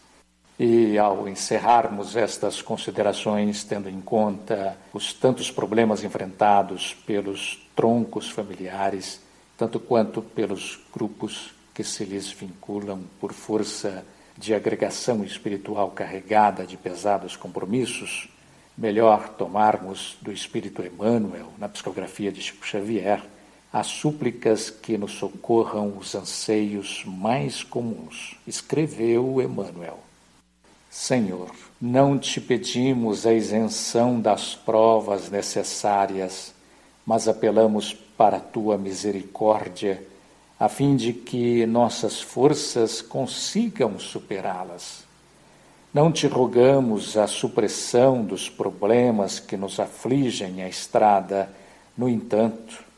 E 0.57 0.97
ao 0.97 1.27
encerrarmos 1.27 2.15
estas 2.15 2.59
considerações, 2.59 3.63
tendo 3.63 3.87
em 3.87 4.01
conta 4.01 4.75
os 4.91 5.13
tantos 5.13 5.51
problemas 5.51 6.03
enfrentados 6.03 6.95
pelos 7.05 7.61
troncos 7.75 8.31
familiares, 8.31 9.21
tanto 9.55 9.79
quanto 9.79 10.23
pelos 10.23 10.79
grupos 10.91 11.53
que 11.71 11.83
se 11.83 12.03
lhes 12.03 12.31
vinculam 12.31 13.03
por 13.21 13.31
força 13.31 14.03
de 14.35 14.55
agregação 14.55 15.23
espiritual 15.23 15.91
carregada 15.91 16.65
de 16.65 16.77
pesados 16.77 17.35
compromissos, 17.35 18.27
melhor 18.75 19.29
tomarmos 19.29 20.17
do 20.19 20.31
Espírito 20.31 20.81
Emmanuel, 20.83 21.53
na 21.59 21.69
psicografia 21.69 22.31
de 22.31 22.41
Chico 22.41 22.65
Xavier, 22.65 23.21
as 23.73 23.87
súplicas 23.87 24.69
que 24.69 24.99
nos 24.99 25.13
socorram 25.13 25.97
os 25.97 26.13
anseios 26.13 27.03
mais 27.07 27.63
comuns. 27.63 28.37
Escreveu 28.45 29.41
Emmanuel. 29.41 29.97
Senhor, 30.91 31.49
não 31.81 32.19
te 32.19 32.39
pedimos 32.39 33.25
a 33.25 33.33
isenção 33.33 34.21
das 34.21 34.53
provas 34.53 35.31
necessárias, 35.31 36.53
mas 37.03 37.27
apelamos 37.27 37.93
para 38.15 38.37
a 38.37 38.39
tua 38.39 38.77
misericórdia 38.77 40.05
a 40.59 40.69
fim 40.69 40.95
de 40.95 41.11
que 41.11 41.65
nossas 41.65 42.21
forças 42.21 43.01
consigam 43.01 43.97
superá-las. 43.97 45.03
Não 45.91 46.11
te 46.11 46.27
rogamos 46.27 47.17
a 47.17 47.25
supressão 47.25 48.23
dos 48.23 48.47
problemas 48.47 49.39
que 49.39 49.57
nos 49.57 49.79
afligem 49.79 50.61
a 50.61 50.69
estrada, 50.69 51.49
no 51.97 52.07
entanto, 52.07 52.92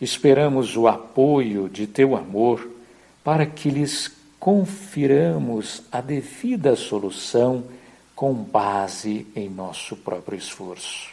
esperamos 0.00 0.76
o 0.76 0.86
apoio 0.86 1.68
de 1.68 1.86
teu 1.86 2.16
amor 2.16 2.68
para 3.24 3.44
que 3.44 3.70
lhes 3.70 4.10
confiramos 4.38 5.82
a 5.90 6.00
devida 6.00 6.76
solução 6.76 7.64
com 8.14 8.32
base 8.32 9.26
em 9.34 9.48
nosso 9.48 9.96
próprio 9.96 10.38
esforço. 10.38 11.10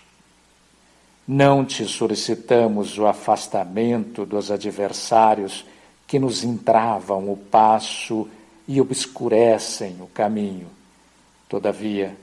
Não 1.27 1.65
te 1.65 1.85
solicitamos 1.85 2.97
o 2.97 3.07
afastamento 3.07 4.25
dos 4.25 4.51
adversários 4.51 5.65
que 6.07 6.19
nos 6.19 6.43
entravam 6.43 7.31
o 7.31 7.35
passo 7.35 8.27
e 8.67 8.79
obscurecem 8.79 9.97
o 9.99 10.07
caminho. 10.07 10.67
Todavia, 11.49 12.15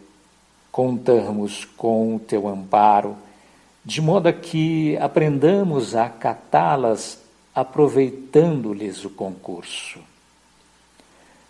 contamos 0.70 1.64
com 1.64 2.16
o 2.16 2.18
teu 2.20 2.46
amparo, 2.48 3.16
de 3.84 4.00
modo 4.00 4.32
que 4.32 4.96
aprendamos 4.98 5.94
a 5.94 6.06
acatá-las 6.06 7.18
aproveitando-lhes 7.54 9.04
o 9.04 9.10
concurso. 9.10 9.98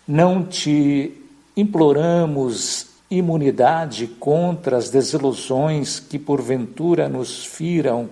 Não 0.07 0.43
te 0.43 1.21
imploramos 1.55 2.87
imunidade 3.09 4.07
contra 4.07 4.77
as 4.77 4.89
desilusões 4.89 5.99
que 5.99 6.17
porventura 6.17 7.07
nos 7.07 7.45
firam, 7.45 8.09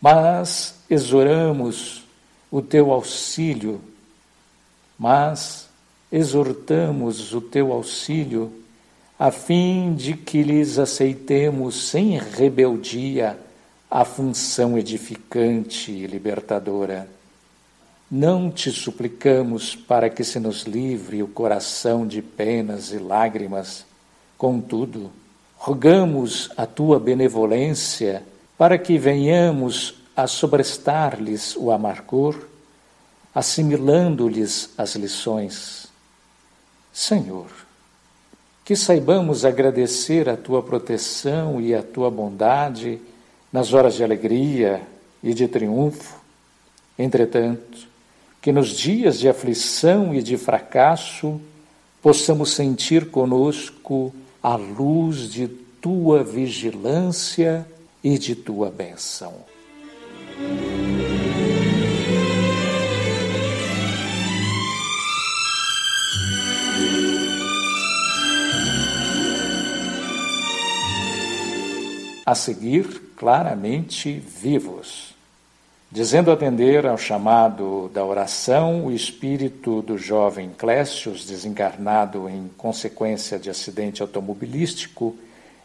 mas 0.00 0.74
exoramos 0.88 2.02
o 2.50 2.62
teu 2.62 2.92
auxílio, 2.92 3.80
mas 4.98 5.68
exortamos 6.10 7.34
o 7.34 7.40
teu 7.40 7.72
auxílio 7.72 8.50
a 9.18 9.30
fim 9.30 9.94
de 9.94 10.14
que 10.14 10.42
lhes 10.42 10.78
aceitemos 10.78 11.88
sem 11.88 12.18
rebeldia 12.18 13.38
a 13.90 14.04
função 14.04 14.76
edificante 14.76 15.90
e 15.90 16.06
libertadora. 16.06 17.08
Não 18.10 18.50
te 18.50 18.70
suplicamos 18.70 19.74
para 19.74 20.10
que 20.10 20.22
se 20.22 20.38
nos 20.38 20.64
livre 20.64 21.22
o 21.22 21.28
coração 21.28 22.06
de 22.06 22.20
penas 22.20 22.92
e 22.92 22.98
lágrimas, 22.98 23.86
contudo, 24.36 25.10
rogamos 25.56 26.50
a 26.56 26.66
tua 26.66 27.00
benevolência 27.00 28.22
para 28.58 28.76
que 28.76 28.98
venhamos 28.98 29.94
a 30.14 30.26
sobrestar-lhes 30.26 31.56
o 31.56 31.70
amargor, 31.70 32.36
assimilando-lhes 33.34 34.70
as 34.76 34.94
lições. 34.94 35.88
Senhor, 36.92 37.65
que 38.66 38.74
saibamos 38.74 39.44
agradecer 39.44 40.28
a 40.28 40.36
tua 40.36 40.60
proteção 40.60 41.60
e 41.60 41.72
a 41.72 41.84
tua 41.84 42.10
bondade 42.10 42.98
nas 43.52 43.72
horas 43.72 43.94
de 43.94 44.02
alegria 44.02 44.82
e 45.22 45.32
de 45.32 45.46
triunfo. 45.46 46.20
Entretanto, 46.98 47.86
que 48.42 48.50
nos 48.50 48.70
dias 48.70 49.20
de 49.20 49.28
aflição 49.28 50.12
e 50.12 50.20
de 50.20 50.36
fracasso 50.36 51.40
possamos 52.02 52.54
sentir 52.54 53.08
conosco 53.08 54.12
a 54.42 54.56
luz 54.56 55.30
de 55.30 55.46
tua 55.46 56.24
vigilância 56.24 57.64
e 58.02 58.18
de 58.18 58.34
tua 58.34 58.68
bênção. 58.68 59.32
A 72.26 72.34
seguir 72.34 73.12
claramente 73.16 74.12
vivos. 74.18 75.14
Dizendo 75.92 76.32
atender 76.32 76.84
ao 76.84 76.98
chamado 76.98 77.88
da 77.94 78.04
oração, 78.04 78.86
o 78.86 78.92
espírito 78.92 79.80
do 79.80 79.96
jovem 79.96 80.50
Clécius, 80.58 81.24
desencarnado 81.24 82.28
em 82.28 82.50
consequência 82.58 83.38
de 83.38 83.48
acidente 83.48 84.02
automobilístico, 84.02 85.14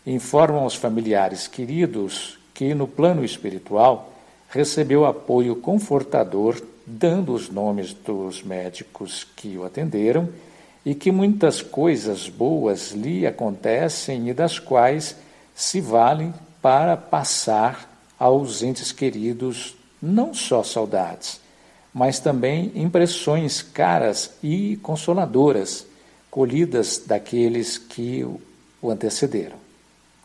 informa 0.06 0.60
aos 0.60 0.76
familiares 0.76 1.48
queridos 1.48 2.38
que, 2.54 2.76
no 2.76 2.88
plano 2.88 3.26
espiritual, 3.26 4.14
recebeu 4.48 5.08
apoio 5.08 5.56
confortador, 5.56 6.62
dando 6.86 7.34
os 7.34 7.50
nomes 7.50 7.92
dos 7.92 8.44
médicos 8.44 9.26
que 9.36 9.58
o 9.58 9.66
atenderam 9.66 10.30
e 10.86 10.94
que 10.94 11.12
muitas 11.12 11.64
coisas 11.64 12.30
boas 12.30 12.92
lhe 12.92 13.26
acontecem 13.26 14.30
e 14.30 14.34
das 14.34 14.60
quais 14.60 15.16
se 15.56 15.82
valem 15.82 16.32
para 16.62 16.96
passar 16.96 17.90
aos 18.20 18.62
entes 18.62 18.92
queridos 18.92 19.76
não 20.02 20.34
só 20.34 20.64
saudades, 20.64 21.42
mas 21.94 22.20
também 22.20 22.72
impressões 22.76 23.62
caras 23.62 24.38
e 24.42 24.78
consoladoras, 24.78 25.86
colhidas 26.30 27.04
daqueles 27.06 27.78
que 27.78 28.24
o 28.82 28.90
antecederam. 28.90 29.58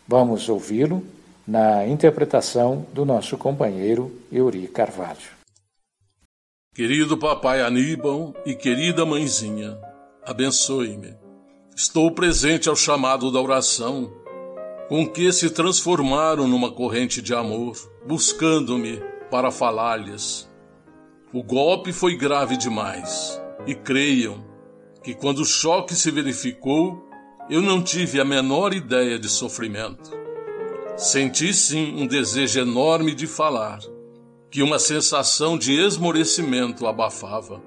Vamos 0.07 0.49
ouvi-lo 0.49 1.05
na 1.47 1.87
interpretação 1.87 2.87
do 2.93 3.05
nosso 3.05 3.37
companheiro 3.37 4.12
Euri 4.30 4.68
Carvalho. 4.68 5.37
Querido 6.74 7.16
papai 7.16 7.62
Aníbal 7.62 8.34
e 8.45 8.55
querida 8.55 9.07
mãezinha, 9.07 9.78
abençoe-me. 10.24 11.14
Estou 11.74 12.11
presente 12.11 12.68
ao 12.68 12.76
chamado 12.76 13.32
da 13.32 13.41
oração, 13.41 14.12
com 14.89 15.07
que 15.07 15.32
se 15.32 15.51
transformaram 15.51 16.47
numa 16.47 16.70
corrente 16.70 17.20
de 17.20 17.34
amor, 17.34 17.76
buscando-me 18.07 19.03
para 19.30 19.51
falar-lhes. 19.51 20.49
O 21.32 21.43
golpe 21.43 21.93
foi 21.93 22.16
grave 22.16 22.57
demais, 22.57 23.41
e 23.66 23.74
creiam 23.74 24.45
que 25.03 25.14
quando 25.14 25.41
o 25.41 25.45
choque 25.45 25.95
se 25.95 26.11
verificou, 26.11 27.05
eu 27.51 27.61
não 27.61 27.82
tive 27.82 28.20
a 28.20 28.24
menor 28.24 28.72
ideia 28.72 29.18
de 29.18 29.28
sofrimento. 29.28 30.11
Senti 30.97 31.53
sim 31.53 31.95
um 32.01 32.07
desejo 32.07 32.61
enorme 32.61 33.14
de 33.14 33.26
falar, 33.26 33.80
que 34.51 34.62
uma 34.62 34.78
sensação 34.78 35.59
de 35.59 35.74
esmorecimento 35.74 36.87
abafava. 36.87 37.62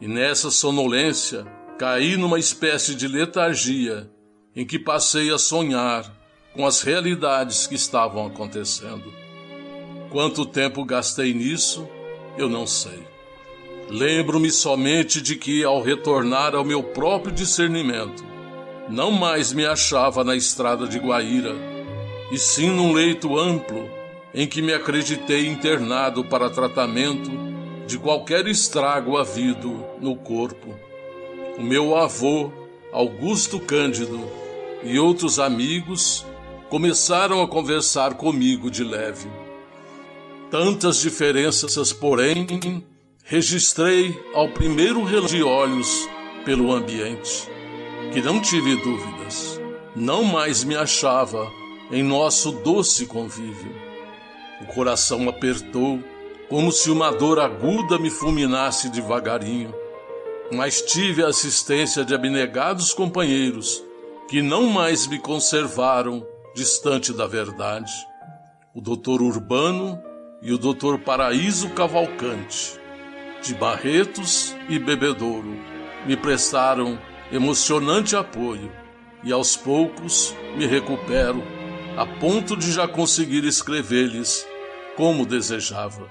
E 0.00 0.08
nessa 0.08 0.50
sonolência 0.50 1.46
caí 1.78 2.16
numa 2.16 2.38
espécie 2.38 2.94
de 2.94 3.06
letargia 3.06 4.10
em 4.56 4.66
que 4.66 4.78
passei 4.78 5.32
a 5.32 5.38
sonhar 5.38 6.13
com 6.54 6.66
as 6.66 6.82
realidades 6.82 7.66
que 7.66 7.74
estavam 7.74 8.26
acontecendo. 8.26 9.12
Quanto 10.10 10.46
tempo 10.46 10.84
gastei 10.84 11.34
nisso, 11.34 11.88
eu 12.38 12.48
não 12.48 12.66
sei. 12.66 13.02
Lembro-me 13.90 14.50
somente 14.50 15.20
de 15.20 15.36
que, 15.36 15.64
ao 15.64 15.82
retornar 15.82 16.54
ao 16.54 16.64
meu 16.64 16.82
próprio 16.82 17.34
discernimento, 17.34 18.24
não 18.88 19.10
mais 19.10 19.52
me 19.52 19.66
achava 19.66 20.22
na 20.22 20.36
estrada 20.36 20.86
de 20.86 20.98
Guaíra, 20.98 21.54
e 22.30 22.38
sim 22.38 22.70
num 22.70 22.92
leito 22.92 23.38
amplo 23.38 23.88
em 24.32 24.46
que 24.46 24.62
me 24.62 24.72
acreditei 24.72 25.46
internado 25.46 26.24
para 26.24 26.50
tratamento 26.50 27.30
de 27.86 27.98
qualquer 27.98 28.46
estrago 28.46 29.16
havido 29.16 29.84
no 30.00 30.16
corpo. 30.16 30.74
O 31.58 31.62
meu 31.62 31.96
avô, 31.96 32.50
Augusto 32.92 33.60
Cândido, 33.60 34.20
e 34.82 34.98
outros 34.98 35.38
amigos 35.38 36.26
começaram 36.74 37.40
a 37.40 37.46
conversar 37.46 38.14
comigo 38.14 38.68
de 38.68 38.82
leve. 38.82 39.30
Tantas 40.50 41.00
diferenças, 41.00 41.92
porém, 41.92 42.84
registrei 43.22 44.20
ao 44.34 44.48
primeiro 44.48 45.04
relógio 45.04 45.38
de 45.38 45.42
olhos 45.44 46.08
pelo 46.44 46.72
ambiente, 46.72 47.48
que 48.12 48.20
não 48.20 48.40
tive 48.40 48.74
dúvidas, 48.82 49.60
não 49.94 50.24
mais 50.24 50.64
me 50.64 50.74
achava 50.74 51.48
em 51.92 52.02
nosso 52.02 52.50
doce 52.50 53.06
convívio. 53.06 53.72
O 54.60 54.66
coração 54.66 55.28
apertou, 55.28 56.02
como 56.48 56.72
se 56.72 56.90
uma 56.90 57.12
dor 57.12 57.38
aguda 57.38 58.00
me 58.00 58.10
fulminasse 58.10 58.88
devagarinho, 58.88 59.72
mas 60.50 60.82
tive 60.82 61.22
a 61.22 61.28
assistência 61.28 62.04
de 62.04 62.12
abnegados 62.12 62.92
companheiros 62.92 63.80
que 64.26 64.42
não 64.42 64.64
mais 64.64 65.06
me 65.06 65.20
conservaram 65.20 66.33
distante 66.54 67.12
da 67.12 67.26
verdade. 67.26 67.92
O 68.72 68.80
doutor 68.80 69.20
Urbano 69.20 70.00
e 70.40 70.52
o 70.52 70.58
Dr. 70.58 70.98
Paraíso 71.04 71.70
Cavalcante, 71.70 72.78
de 73.42 73.54
Barretos 73.54 74.54
e 74.68 74.78
Bebedouro, 74.78 75.58
me 76.06 76.16
prestaram 76.16 76.98
emocionante 77.32 78.14
apoio 78.14 78.70
e 79.24 79.32
aos 79.32 79.56
poucos 79.56 80.34
me 80.56 80.66
recupero 80.66 81.42
a 81.96 82.06
ponto 82.06 82.56
de 82.56 82.72
já 82.72 82.86
conseguir 82.86 83.44
escrever-lhes 83.44 84.46
como 84.96 85.26
desejava. 85.26 86.08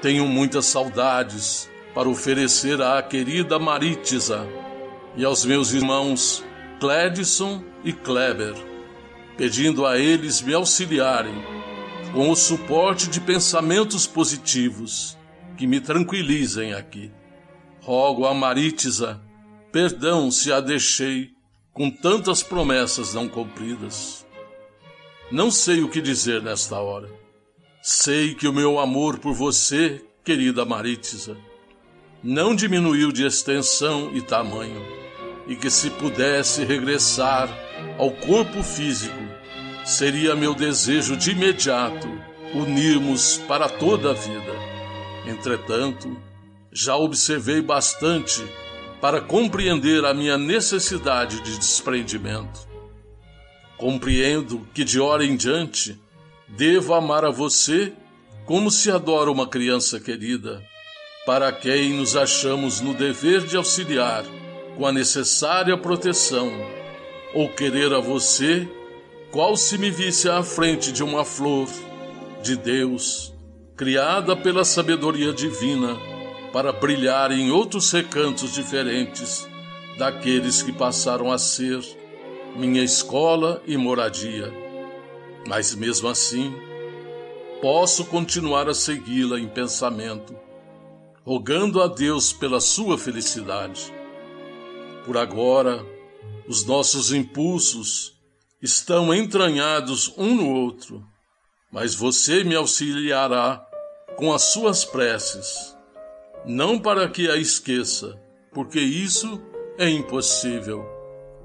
Tenho 0.00 0.26
muitas 0.26 0.66
saudades 0.66 1.70
para 1.94 2.08
oferecer 2.08 2.80
à 2.82 3.02
querida 3.02 3.58
Marítisa 3.58 4.46
e 5.16 5.24
aos 5.24 5.44
meus 5.44 5.72
irmãos 5.72 6.44
Clédison 6.78 7.62
e 7.84 7.92
Kleber, 7.92 8.54
pedindo 9.36 9.86
a 9.86 9.98
eles 9.98 10.40
me 10.40 10.54
auxiliarem 10.54 11.34
com 12.12 12.30
o 12.30 12.36
suporte 12.36 13.08
de 13.08 13.20
pensamentos 13.20 14.06
positivos 14.06 15.16
que 15.56 15.66
me 15.66 15.80
tranquilizem 15.80 16.72
aqui. 16.72 17.10
Rogo 17.80 18.26
a 18.26 18.34
Marítisa 18.34 19.20
perdão 19.70 20.30
se 20.30 20.50
a 20.50 20.60
deixei 20.60 21.30
com 21.72 21.90
tantas 21.90 22.42
promessas 22.42 23.12
não 23.12 23.28
cumpridas. 23.28 24.26
Não 25.30 25.50
sei 25.50 25.82
o 25.82 25.88
que 25.88 26.00
dizer 26.00 26.40
nesta 26.40 26.78
hora. 26.78 27.10
Sei 27.82 28.34
que 28.34 28.48
o 28.48 28.52
meu 28.52 28.78
amor 28.78 29.18
por 29.18 29.34
você, 29.34 30.02
querida 30.24 30.64
Marítisa, 30.64 31.36
não 32.22 32.56
diminuiu 32.56 33.12
de 33.12 33.26
extensão 33.26 34.10
e 34.16 34.22
tamanho, 34.22 34.82
e 35.46 35.54
que 35.54 35.70
se 35.70 35.90
pudesse 35.90 36.64
regressar 36.64 37.48
ao 37.98 38.10
corpo 38.10 38.62
físico, 38.62 39.14
seria 39.86 40.34
meu 40.34 40.52
desejo 40.52 41.16
de 41.16 41.30
imediato 41.30 42.08
unirmos 42.52 43.38
para 43.46 43.68
toda 43.68 44.10
a 44.10 44.14
vida. 44.14 44.52
Entretanto, 45.24 46.20
já 46.72 46.96
observei 46.96 47.62
bastante 47.62 48.44
para 49.00 49.20
compreender 49.20 50.04
a 50.04 50.12
minha 50.12 50.36
necessidade 50.36 51.40
de 51.40 51.56
desprendimento. 51.56 52.66
Compreendo 53.78 54.66
que 54.74 54.82
de 54.82 54.98
hora 54.98 55.24
em 55.24 55.36
diante 55.36 55.96
devo 56.48 56.92
amar 56.92 57.24
a 57.24 57.30
você 57.30 57.92
como 58.44 58.72
se 58.72 58.90
adora 58.90 59.30
uma 59.30 59.46
criança 59.46 60.00
querida, 60.00 60.62
para 61.24 61.52
quem 61.52 61.92
nos 61.92 62.16
achamos 62.16 62.80
no 62.80 62.92
dever 62.92 63.44
de 63.44 63.56
auxiliar 63.56 64.24
com 64.76 64.84
a 64.84 64.92
necessária 64.92 65.76
proteção, 65.76 66.50
ou 67.34 67.48
querer 67.50 67.92
a 67.92 68.00
você 68.00 68.68
qual 69.30 69.56
se 69.56 69.76
me 69.76 69.90
visse 69.90 70.28
à 70.28 70.42
frente 70.42 70.92
de 70.92 71.02
uma 71.02 71.24
flor 71.24 71.68
de 72.42 72.56
Deus, 72.56 73.34
criada 73.76 74.36
pela 74.36 74.64
sabedoria 74.64 75.32
divina 75.32 75.96
para 76.52 76.72
brilhar 76.72 77.32
em 77.32 77.50
outros 77.50 77.90
recantos 77.90 78.54
diferentes 78.54 79.46
daqueles 79.98 80.62
que 80.62 80.72
passaram 80.72 81.30
a 81.30 81.38
ser 81.38 81.80
minha 82.56 82.82
escola 82.82 83.62
e 83.66 83.76
moradia. 83.76 84.52
Mas 85.46 85.74
mesmo 85.74 86.08
assim, 86.08 86.54
posso 87.60 88.04
continuar 88.06 88.68
a 88.68 88.74
segui-la 88.74 89.38
em 89.38 89.48
pensamento, 89.48 90.34
rogando 91.24 91.82
a 91.82 91.88
Deus 91.88 92.32
pela 92.32 92.60
sua 92.60 92.96
felicidade. 92.96 93.92
Por 95.04 95.16
agora, 95.16 95.84
os 96.48 96.64
nossos 96.64 97.12
impulsos 97.12 98.15
estão 98.66 99.14
entranhados 99.14 100.12
um 100.18 100.34
no 100.34 100.50
outro, 100.50 101.06
mas 101.70 101.94
você 101.94 102.42
me 102.42 102.56
auxiliará 102.56 103.64
com 104.16 104.34
as 104.34 104.42
suas 104.42 104.84
preces, 104.84 105.76
não 106.44 106.78
para 106.78 107.08
que 107.08 107.30
a 107.30 107.36
esqueça, 107.36 108.20
porque 108.52 108.80
isso 108.80 109.40
é 109.78 109.88
impossível, 109.88 110.84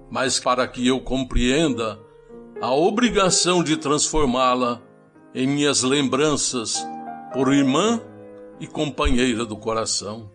mas 0.10 0.40
para 0.40 0.68
que 0.68 0.88
eu 0.88 1.00
compreenda 1.00 2.00
a 2.60 2.74
obrigação 2.74 3.64
de 3.64 3.78
transformá-la 3.78 4.82
em 5.34 5.48
minhas 5.48 5.84
lembranças 5.84 6.84
por 7.34 7.54
irmã 7.54 8.02
e 8.60 8.66
companheira 8.66 9.46
do 9.46 9.56
coração. 9.56 10.30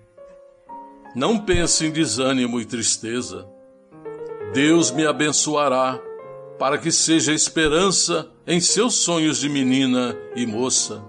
Não 1.16 1.38
pense 1.38 1.84
em 1.84 1.90
desânimo 1.90 2.60
e 2.60 2.64
tristeza. 2.64 3.48
Deus 4.52 4.90
me 4.90 5.06
abençoará 5.06 6.00
para 6.58 6.78
que 6.78 6.90
seja 6.90 7.32
esperança 7.32 8.28
em 8.46 8.60
seus 8.60 8.94
sonhos 8.94 9.38
de 9.38 9.48
menina 9.48 10.16
e 10.34 10.46
moça, 10.46 11.04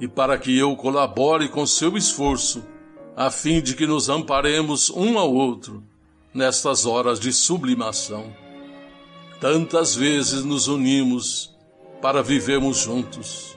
e 0.00 0.08
para 0.08 0.38
que 0.38 0.56
eu 0.56 0.74
colabore 0.76 1.48
com 1.48 1.66
seu 1.66 1.96
esforço, 1.96 2.64
a 3.16 3.30
fim 3.30 3.60
de 3.60 3.74
que 3.74 3.86
nos 3.86 4.08
amparemos 4.08 4.90
um 4.90 5.18
ao 5.18 5.32
outro 5.32 5.84
nestas 6.32 6.86
horas 6.86 7.20
de 7.20 7.32
sublimação. 7.32 8.34
Tantas 9.40 9.94
vezes 9.94 10.44
nos 10.44 10.68
unimos 10.68 11.54
para 12.00 12.22
vivermos 12.22 12.78
juntos. 12.78 13.56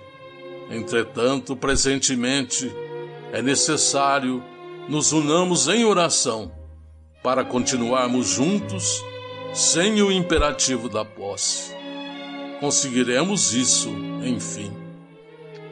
Entretanto, 0.69 1.55
presentemente, 1.55 2.71
é 3.31 3.41
necessário 3.41 4.43
nos 4.89 5.11
unamos 5.13 5.67
em 5.67 5.85
oração 5.85 6.51
para 7.23 7.43
continuarmos 7.43 8.27
juntos 8.27 9.03
sem 9.55 10.01
o 10.01 10.11
imperativo 10.11 10.89
da 10.89 11.05
posse. 11.05 11.73
Conseguiremos 12.59 13.53
isso, 13.53 13.87
enfim. 14.21 14.69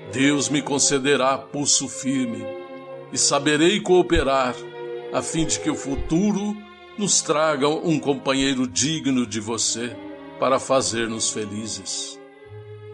Deus 0.09 0.47
me 0.47 0.61
concederá 0.61 1.37
pulso 1.37 1.89
firme 1.89 2.45
e 3.11 3.17
saberei 3.17 3.81
cooperar 3.81 4.55
a 5.11 5.21
fim 5.21 5.45
de 5.45 5.59
que 5.59 5.69
o 5.69 5.75
futuro 5.75 6.55
nos 6.97 7.21
traga 7.21 7.67
um 7.67 7.99
companheiro 7.99 8.65
digno 8.65 9.27
de 9.27 9.41
você 9.41 9.93
para 10.39 10.59
fazer-nos 10.59 11.31
felizes. 11.31 12.17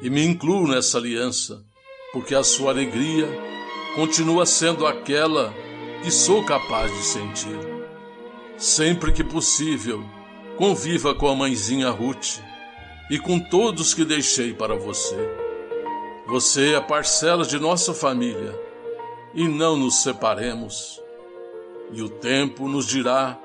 E 0.01 0.09
me 0.09 0.25
incluo 0.25 0.67
nessa 0.67 0.97
aliança, 0.97 1.63
porque 2.11 2.33
a 2.33 2.43
sua 2.43 2.71
alegria 2.71 3.27
continua 3.95 4.43
sendo 4.43 4.87
aquela 4.87 5.53
que 6.01 6.09
sou 6.09 6.43
capaz 6.43 6.91
de 6.91 7.03
sentir. 7.03 7.59
Sempre 8.57 9.11
que 9.11 9.23
possível, 9.23 10.03
conviva 10.59 11.15
com 11.15 11.29
a 11.29 11.33
mãezinha 11.33 11.89
Ruth 11.89 12.41
e 13.09 13.17
com 13.17 13.39
todos 13.39 13.93
que 13.93 14.03
deixei 14.03 14.53
para 14.53 14.75
você. 14.75 15.15
Você 16.27 16.73
é 16.73 16.81
parcela 16.81 17.45
de 17.45 17.57
nossa 17.57 17.93
família 17.93 18.53
e 19.33 19.47
não 19.47 19.77
nos 19.77 20.03
separemos. 20.03 21.01
E 21.93 22.01
o 22.01 22.09
tempo 22.09 22.67
nos 22.67 22.85
dirá 22.85 23.39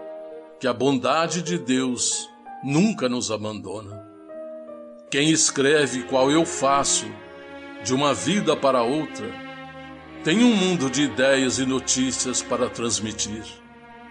que 0.59 0.67
a 0.67 0.73
bondade 0.73 1.41
de 1.41 1.57
Deus 1.57 2.29
nunca 2.65 3.09
nos 3.09 3.31
abandona. 3.31 4.05
Quem 5.09 5.31
escreve 5.31 6.03
qual 6.03 6.33
eu 6.33 6.45
faço 6.45 7.07
de 7.85 7.95
uma 7.95 8.13
vida 8.13 8.57
para 8.57 8.83
outra 8.83 9.31
tem 10.25 10.43
um 10.43 10.57
mundo 10.57 10.91
de 10.91 11.03
ideias 11.03 11.61
e 11.61 11.65
notícias 11.65 12.43
para 12.43 12.69
transmitir. 12.69 13.45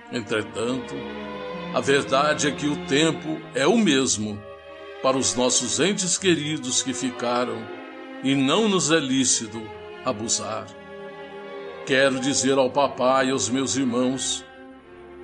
Entretanto, 0.09 0.95
a 1.73 1.79
verdade 1.81 2.47
é 2.47 2.51
que 2.51 2.67
o 2.67 2.85
tempo 2.85 3.41
é 3.55 3.65
o 3.65 3.75
mesmo 3.75 4.39
para 5.01 5.17
os 5.17 5.33
nossos 5.33 5.79
entes 5.79 6.19
queridos 6.19 6.83
que 6.83 6.93
ficaram 6.93 7.57
e 8.23 8.35
não 8.35 8.69
nos 8.69 8.91
é 8.91 8.99
lícito 8.99 9.59
abusar. 10.05 10.67
Quero 11.87 12.19
dizer 12.19 12.59
ao 12.59 12.69
papai 12.69 13.27
e 13.27 13.31
aos 13.31 13.49
meus 13.49 13.75
irmãos 13.75 14.45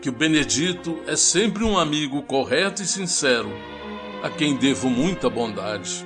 que 0.01 0.09
o 0.09 0.11
Benedito 0.11 0.99
é 1.05 1.15
sempre 1.15 1.63
um 1.63 1.77
amigo 1.77 2.23
correto 2.23 2.81
e 2.81 2.87
sincero, 2.87 3.51
a 4.23 4.29
quem 4.29 4.55
devo 4.55 4.89
muita 4.89 5.29
bondade. 5.29 6.03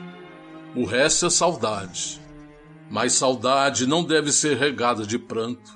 O 0.75 0.83
resto 0.83 1.27
é 1.27 1.29
saudade. 1.29 2.19
Mas 2.91 3.13
saudade 3.13 3.87
não 3.87 4.03
deve 4.03 4.31
ser 4.31 4.57
regada 4.57 5.05
de 5.05 5.17
pranto, 5.17 5.71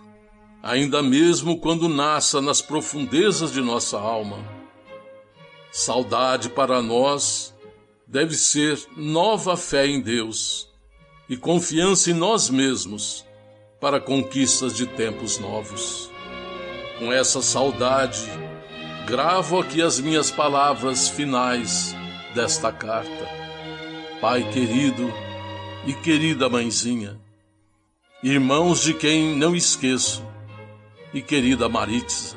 ainda 0.61 1.01
mesmo 1.01 1.57
quando 1.61 1.88
nasça 1.88 2.41
nas 2.41 2.61
profundezas 2.61 3.53
de 3.53 3.61
nossa 3.61 3.97
alma 3.97 4.57
Saudade 5.72 6.49
para 6.49 6.82
nós 6.82 7.53
deve 8.07 8.36
ser 8.36 8.80
nova 8.95 9.57
fé 9.57 9.86
em 9.86 10.01
Deus 10.01 10.70
e 11.30 11.36
confiança 11.36 12.11
em 12.11 12.13
nós 12.13 12.49
mesmos 12.49 13.26
para 13.80 13.99
conquistas 13.99 14.76
de 14.76 14.86
tempos 14.86 15.38
novos. 15.38 16.09
Com 16.97 17.11
essa 17.11 17.41
saudade, 17.41 18.26
gravo 19.05 19.59
aqui 19.59 19.82
as 19.82 19.99
minhas 19.99 20.32
palavras 20.32 21.09
finais 21.09 21.95
desta 22.34 22.72
carta. 22.72 23.28
Pai 24.20 24.49
querido 24.51 25.13
e 25.86 25.93
querida 25.93 26.49
mãezinha, 26.49 27.20
irmãos 28.24 28.82
de 28.82 28.93
quem 28.93 29.36
não 29.36 29.55
esqueço, 29.55 30.26
e 31.13 31.22
querida 31.22 31.70
Maritza, 31.70 32.36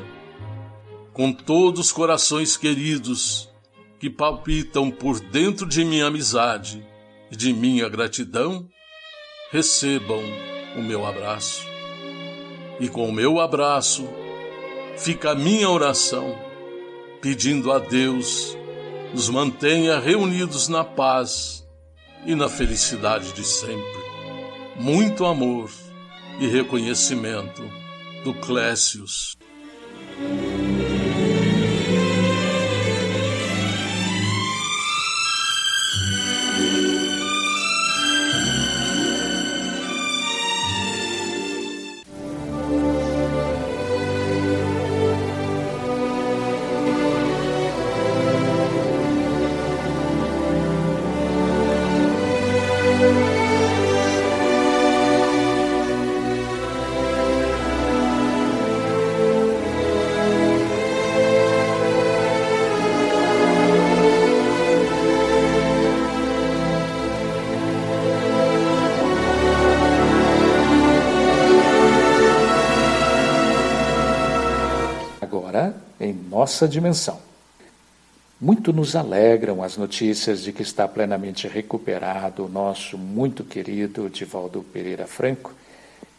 com 1.21 1.35
todos 1.35 1.81
os 1.81 1.93
corações 1.93 2.57
queridos 2.57 3.47
que 3.99 4.09
palpitam 4.09 4.91
por 4.91 5.21
dentro 5.21 5.69
de 5.69 5.85
minha 5.85 6.07
amizade 6.07 6.83
e 7.31 7.37
de 7.37 7.53
minha 7.53 7.87
gratidão, 7.91 8.67
recebam 9.53 10.23
o 10.79 10.81
meu 10.81 11.05
abraço. 11.05 11.61
E 12.81 12.89
com 12.89 13.07
o 13.07 13.13
meu 13.13 13.39
abraço 13.39 14.09
fica 14.97 15.33
a 15.33 15.35
minha 15.35 15.69
oração, 15.69 16.39
pedindo 17.21 17.71
a 17.71 17.79
Deus 17.79 18.57
nos 19.13 19.29
mantenha 19.29 20.01
reunidos 20.01 20.69
na 20.69 20.85
paz 20.85 21.69
e 22.25 22.35
na 22.35 22.49
felicidade 22.49 23.35
de 23.35 23.45
sempre. 23.45 24.03
Muito 24.77 25.27
amor 25.27 25.71
e 26.39 26.47
reconhecimento 26.47 27.63
do 28.25 28.33
Clécius. 28.33 29.37
Nossa 76.41 76.67
dimensão. 76.67 77.21
Muito 78.41 78.73
nos 78.73 78.97
alegram 78.97 79.63
as 79.63 79.77
notícias 79.77 80.43
de 80.43 80.55
que 80.55 80.63
está 80.63 80.89
plenamente 80.89 81.47
recuperado 81.47 82.47
o 82.47 82.49
nosso 82.49 82.97
muito 82.97 83.45
querido 83.45 84.09
Divaldo 84.09 84.63
Pereira 84.63 85.07
Franco, 85.07 85.53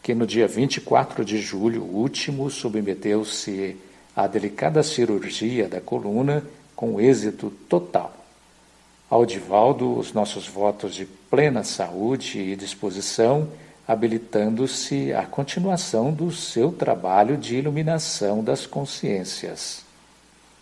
que 0.00 0.14
no 0.14 0.24
dia 0.24 0.46
24 0.46 1.24
de 1.24 1.38
julho 1.38 1.82
último 1.82 2.48
submeteu-se 2.48 3.76
à 4.14 4.28
delicada 4.28 4.80
cirurgia 4.84 5.68
da 5.68 5.80
coluna 5.80 6.44
com 6.76 7.00
êxito 7.00 7.50
total. 7.68 8.14
Ao 9.10 9.26
Divaldo, 9.26 9.98
os 9.98 10.12
nossos 10.12 10.46
votos 10.46 10.94
de 10.94 11.04
plena 11.04 11.64
saúde 11.64 12.38
e 12.38 12.54
disposição, 12.54 13.48
habilitando-se 13.88 15.12
à 15.12 15.26
continuação 15.26 16.12
do 16.12 16.30
seu 16.30 16.70
trabalho 16.70 17.36
de 17.36 17.56
iluminação 17.56 18.44
das 18.44 18.66
consciências 18.66 19.90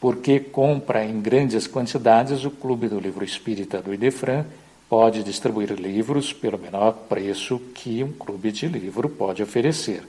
porque 0.01 0.41
compra 0.41 1.05
em 1.05 1.21
grandes 1.21 1.67
quantidades, 1.67 2.45
o 2.45 2.51
Clube 2.51 2.89
do 2.89 2.99
Livro 2.99 3.23
Espírita 3.23 3.83
do 3.83 3.93
Idefran 3.93 4.47
pode 4.89 5.23
distribuir 5.23 5.73
livros 5.73 6.33
pelo 6.33 6.59
menor 6.59 6.93
preço 7.09 7.61
que 7.75 8.03
um 8.03 8.11
clube 8.11 8.51
de 8.51 8.67
livro 8.67 9.09
pode 9.11 9.43
oferecer. 9.43 10.03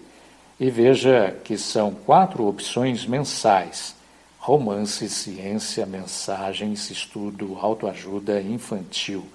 E 0.57 0.69
veja 0.69 1.35
que 1.43 1.57
são 1.57 1.91
quatro 1.91 2.47
opções 2.47 3.05
mensais: 3.05 3.93
romance, 4.39 5.09
ciência, 5.09 5.85
mensagens, 5.85 6.89
estudo, 6.89 7.57
autoajuda 7.59 8.41
infantil. 8.41 9.25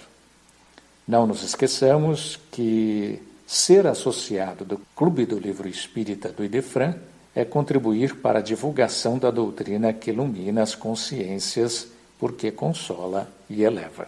Não 1.07 1.27
nos 1.27 1.43
esqueçamos 1.43 2.39
que 2.51 3.21
ser 3.45 3.85
associado 3.85 4.65
do 4.65 4.81
Clube 4.95 5.27
do 5.27 5.37
Livro 5.37 5.69
Espírita 5.69 6.29
do 6.29 6.43
Idefran 6.43 6.95
é 7.35 7.45
contribuir 7.45 8.15
para 8.15 8.39
a 8.39 8.41
divulgação 8.41 9.19
da 9.19 9.29
doutrina 9.29 9.93
que 9.93 10.09
ilumina 10.09 10.63
as 10.63 10.73
consciências, 10.73 11.87
porque 12.17 12.49
consola 12.49 13.29
e 13.47 13.61
eleva. 13.61 14.07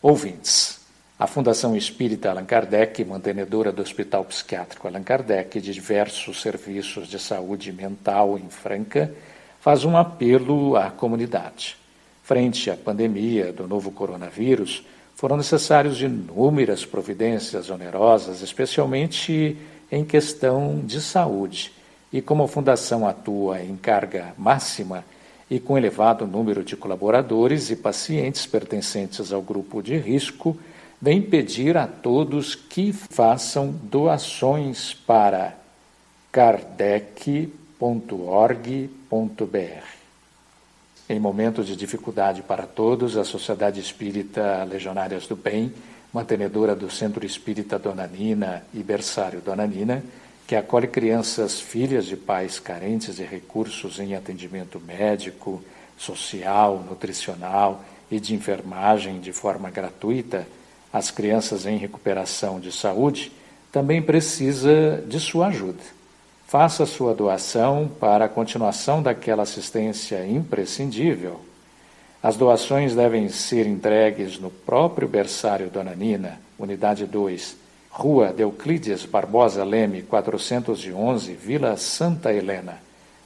Ouvintes, 0.00 0.80
a 1.24 1.26
Fundação 1.26 1.74
Espírita 1.74 2.28
Allan 2.28 2.44
Kardec, 2.44 3.02
mantenedora 3.02 3.72
do 3.72 3.80
Hospital 3.80 4.26
Psiquiátrico 4.26 4.86
Allan 4.86 5.02
Kardec 5.02 5.56
e 5.56 5.60
de 5.60 5.72
diversos 5.72 6.42
serviços 6.42 7.08
de 7.08 7.18
saúde 7.18 7.72
mental 7.72 8.38
em 8.38 8.50
Franca, 8.50 9.10
faz 9.58 9.86
um 9.86 9.96
apelo 9.96 10.76
à 10.76 10.90
comunidade. 10.90 11.78
Frente 12.22 12.70
à 12.70 12.76
pandemia 12.76 13.54
do 13.54 13.66
novo 13.66 13.90
coronavírus, 13.90 14.84
foram 15.14 15.38
necessárias 15.38 15.98
inúmeras 15.98 16.84
providências 16.84 17.70
onerosas, 17.70 18.42
especialmente 18.42 19.56
em 19.90 20.04
questão 20.04 20.82
de 20.84 21.00
saúde. 21.00 21.72
E 22.12 22.20
como 22.20 22.42
a 22.42 22.48
Fundação 22.48 23.08
atua 23.08 23.62
em 23.62 23.76
carga 23.76 24.34
máxima 24.36 25.02
e 25.50 25.58
com 25.58 25.78
elevado 25.78 26.26
número 26.26 26.62
de 26.62 26.76
colaboradores 26.76 27.70
e 27.70 27.76
pacientes 27.76 28.44
pertencentes 28.44 29.32
ao 29.32 29.40
grupo 29.40 29.82
de 29.82 29.96
risco, 29.96 30.54
vem 31.04 31.20
pedir 31.20 31.76
a 31.76 31.86
todos 31.86 32.54
que 32.54 32.90
façam 32.90 33.70
doações 33.70 34.94
para 34.94 35.54
kardec.org.br. 36.32 37.52
Em 41.06 41.20
momentos 41.20 41.66
de 41.66 41.76
dificuldade 41.76 42.40
para 42.40 42.62
todos, 42.62 43.18
a 43.18 43.24
Sociedade 43.24 43.80
Espírita 43.80 44.64
Legionárias 44.64 45.26
do 45.26 45.36
Bem, 45.36 45.74
mantenedora 46.10 46.74
do 46.74 46.90
Centro 46.90 47.26
Espírita 47.26 47.78
Dona 47.78 48.06
Nina 48.06 48.64
e 48.72 48.82
Berçário 48.82 49.42
Dona 49.42 49.66
Nina, 49.66 50.02
que 50.46 50.56
acolhe 50.56 50.88
crianças 50.88 51.60
filhas 51.60 52.06
de 52.06 52.16
pais 52.16 52.58
carentes 52.58 53.16
de 53.16 53.24
recursos 53.24 54.00
em 54.00 54.14
atendimento 54.14 54.80
médico, 54.80 55.62
social, 55.98 56.82
nutricional 56.88 57.84
e 58.10 58.18
de 58.18 58.34
enfermagem 58.34 59.20
de 59.20 59.34
forma 59.34 59.68
gratuita, 59.68 60.46
as 60.94 61.10
crianças 61.10 61.66
em 61.66 61.76
recuperação 61.76 62.58
de 62.58 62.72
saúde, 62.72 63.30
também 63.70 64.00
precisa 64.00 65.04
de 65.06 65.20
sua 65.20 65.48
ajuda 65.48 65.82
faça 66.54 66.86
sua 66.86 67.12
doação 67.12 67.90
para 67.98 68.26
a 68.26 68.28
continuação 68.28 69.02
daquela 69.02 69.42
assistência 69.42 70.24
imprescindível. 70.24 71.40
As 72.22 72.36
doações 72.36 72.94
devem 72.94 73.28
ser 73.28 73.66
entregues 73.66 74.38
no 74.38 74.52
próprio 74.52 75.08
berçário 75.08 75.68
Dona 75.68 75.96
Nina, 75.96 76.38
Unidade 76.56 77.06
2, 77.06 77.56
Rua 77.90 78.32
Euclides 78.38 79.04
Barbosa 79.04 79.64
Leme, 79.64 80.02
411, 80.02 81.32
Vila 81.32 81.76
Santa 81.76 82.32
Helena. 82.32 82.80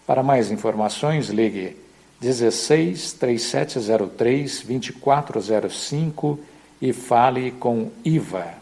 Para 0.06 0.22
mais 0.22 0.50
informações, 0.50 1.28
ligue 1.28 1.76
16 2.22 3.12
3703 3.12 4.62
2405 4.62 6.40
e 6.80 6.92
fale 6.92 7.50
com 7.52 7.90
IVA. 8.04 8.54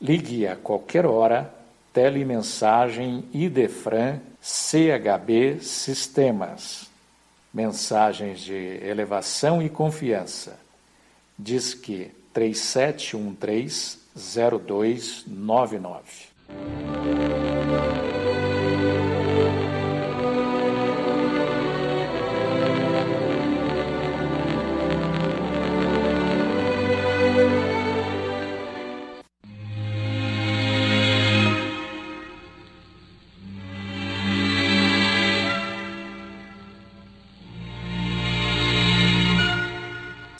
Ligue 0.00 0.46
a 0.46 0.56
qualquer 0.56 1.04
hora 1.04 1.52
telemensagem 1.92 3.24
Idefran 3.32 4.20
CHB 4.40 5.58
Sistemas. 5.60 6.88
Mensagens 7.52 8.40
de 8.40 8.78
elevação 8.82 9.62
e 9.62 9.68
confiança. 9.68 10.58
Diz 11.36 11.74
que 11.74 12.10
3713 12.32 13.98
0299. 14.14 16.28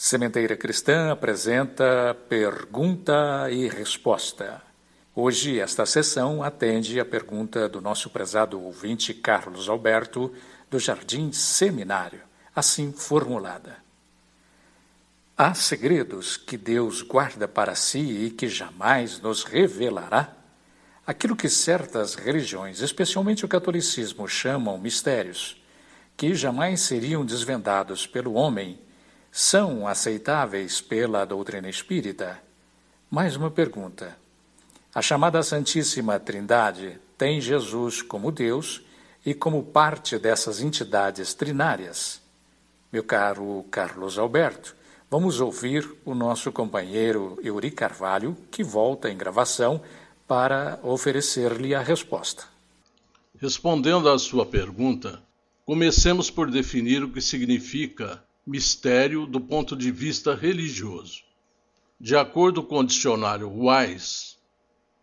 Sementeira 0.09 0.57
Cristã 0.57 1.13
apresenta 1.13 2.17
Pergunta 2.31 3.51
e 3.51 3.69
Resposta. 3.69 4.63
Hoje, 5.15 5.61
esta 5.61 5.85
sessão 5.85 6.43
atende 6.43 6.99
a 6.99 7.05
pergunta 7.05 7.69
do 7.69 7.79
nosso 7.83 8.09
prezado 8.09 8.59
ouvinte 8.59 9.13
Carlos 9.13 9.69
Alberto, 9.69 10.33
do 10.71 10.79
Jardim 10.79 11.31
Seminário, 11.31 12.23
assim 12.57 12.91
formulada: 12.91 13.77
Há 15.37 15.53
segredos 15.53 16.39
que 16.39 16.57
Deus 16.57 17.03
guarda 17.03 17.47
para 17.47 17.75
si 17.75 17.99
e 17.99 18.31
que 18.31 18.49
jamais 18.49 19.21
nos 19.21 19.45
revelará? 19.45 20.33
Aquilo 21.07 21.37
que 21.37 21.51
certas 21.51 22.15
religiões, 22.15 22.81
especialmente 22.81 23.45
o 23.45 23.49
catolicismo, 23.49 24.27
chamam 24.27 24.79
mistérios, 24.79 25.63
que 26.17 26.35
jamais 26.35 26.81
seriam 26.81 27.27
desvendados 27.27 28.07
pelo 28.07 28.33
homem 28.33 28.88
são 29.31 29.87
aceitáveis 29.87 30.81
pela 30.81 31.25
doutrina 31.25 31.69
espírita? 31.69 32.41
Mais 33.11 33.37
uma 33.37 33.51
pergunta. 33.51 34.17
A 34.95 35.03
chamada 35.03 35.43
Santíssima 35.43 36.19
Trindade 36.19 36.99
tem 37.17 37.41
Jesus 37.41 38.03
como 38.03 38.33
Deus 38.33 38.83
e 39.25 39.35
como 39.35 39.63
parte 39.63 40.19
dessas 40.19 40.61
entidades 40.61 41.35
trinárias? 41.35 42.21
Meu 42.91 43.05
caro 43.05 43.65
Carlos 43.71 44.19
Alberto, 44.19 44.75
vamos 45.11 45.41
ouvir 45.41 45.89
o 46.05 46.15
nosso 46.15 46.51
companheiro 46.51 47.39
Euri 47.43 47.71
Carvalho, 47.71 48.37
que 48.51 48.65
volta 48.65 49.11
em 49.11 49.17
gravação 49.17 49.81
para 50.27 50.79
oferecer-lhe 50.83 51.75
a 51.75 51.81
resposta. 51.81 52.45
Respondendo 53.41 54.09
à 54.09 54.19
sua 54.19 54.45
pergunta, 54.45 55.23
comecemos 55.65 56.31
por 56.31 56.51
definir 56.51 57.05
o 57.05 57.11
que 57.11 57.21
significa 57.21 58.23
mistério 58.49 59.27
do 59.27 59.39
ponto 59.39 59.77
de 59.77 59.91
vista 59.91 60.35
religioso. 60.35 61.23
De 62.01 62.17
acordo 62.17 62.63
com 62.63 62.79
o 62.79 62.87
dicionário 62.87 63.53
Wise, 63.53 64.37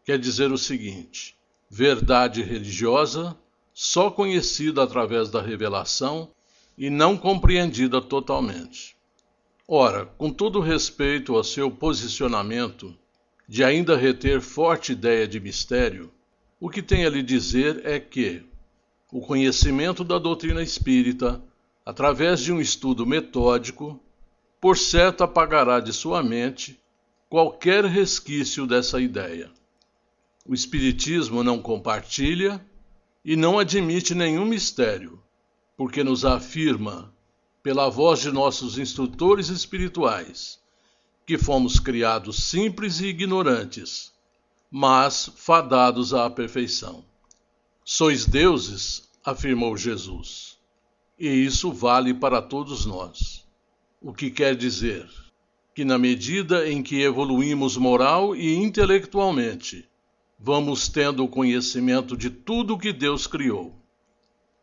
quer 0.04 0.18
dizer 0.18 0.52
o 0.52 0.58
seguinte: 0.58 1.38
verdade 1.70 2.42
religiosa 2.42 3.38
só 3.72 4.10
conhecida 4.10 4.82
através 4.82 5.30
da 5.30 5.42
revelação 5.42 6.32
e 6.76 6.90
não 6.90 7.16
compreendida 7.16 8.02
totalmente. 8.02 8.96
Ora, 9.68 10.08
com 10.18 10.32
todo 10.32 10.60
respeito 10.60 11.36
ao 11.36 11.44
seu 11.44 11.70
posicionamento 11.70 12.98
de 13.48 13.64
ainda 13.64 13.96
reter 13.96 14.42
forte 14.42 14.94
ideia 14.94 15.28
de 15.28 15.40
mistério, 15.40 16.12
o 16.60 16.68
que 16.68 16.82
tem 16.82 17.06
a 17.06 17.10
lhe 17.10 17.22
dizer 17.22 17.86
é 17.86 18.00
que 18.00 18.44
o 19.12 19.22
conhecimento 19.22 20.04
da 20.04 20.18
doutrina 20.18 20.64
espírita 20.64 21.42
através 21.86 22.40
de 22.40 22.52
um 22.52 22.60
estudo 22.60 23.06
metódico, 23.06 24.00
por 24.60 24.76
certo 24.76 25.24
apagará 25.24 25.80
de 25.80 25.94
sua 25.94 26.24
mente 26.24 26.80
qualquer 27.30 27.86
resquício 27.86 28.66
dessa 28.66 29.00
ideia. 29.00 29.52
O 30.48 30.54
Espiritismo 30.54 31.44
não 31.44 31.62
compartilha 31.62 32.66
e 33.24 33.36
não 33.36 33.60
admite 33.60 34.16
nenhum 34.16 34.46
mistério, 34.46 35.22
porque 35.78 36.04
nos 36.04 36.26
afirma, 36.26 37.14
pela 37.62 37.90
voz 37.90 38.20
de 38.20 38.32
nossos 38.32 38.78
instrutores 38.78 39.50
espirituais, 39.50 40.60
que 41.26 41.38
fomos 41.38 41.80
criados 41.80 42.44
simples 42.44 43.00
e 43.00 43.08
ignorantes, 43.08 44.12
mas 44.72 45.32
fadados 45.36 46.14
à 46.14 46.30
perfeição. 46.30 47.04
Sois 47.84 48.26
deuses, 48.26 49.10
afirmou 49.24 49.76
Jesus 49.78 50.55
e 51.18 51.28
isso 51.28 51.72
vale 51.72 52.14
para 52.14 52.42
todos 52.42 52.86
nós. 52.86 53.46
O 54.02 54.14
que 54.14 54.30
quer 54.30 54.56
dizer 54.56 55.08
que, 55.74 55.86
na 55.86 55.98
medida 55.98 56.70
em 56.70 56.84
que 56.84 57.02
evoluímos 57.02 57.78
moral 57.78 58.36
e 58.36 58.56
intelectualmente, 58.56 59.88
vamos 60.38 60.88
tendo 60.88 61.24
o 61.24 61.28
conhecimento 61.28 62.16
de 62.16 62.30
tudo 62.30 62.78
que 62.78 62.94
Deus 62.94 63.28
criou. 63.28 63.76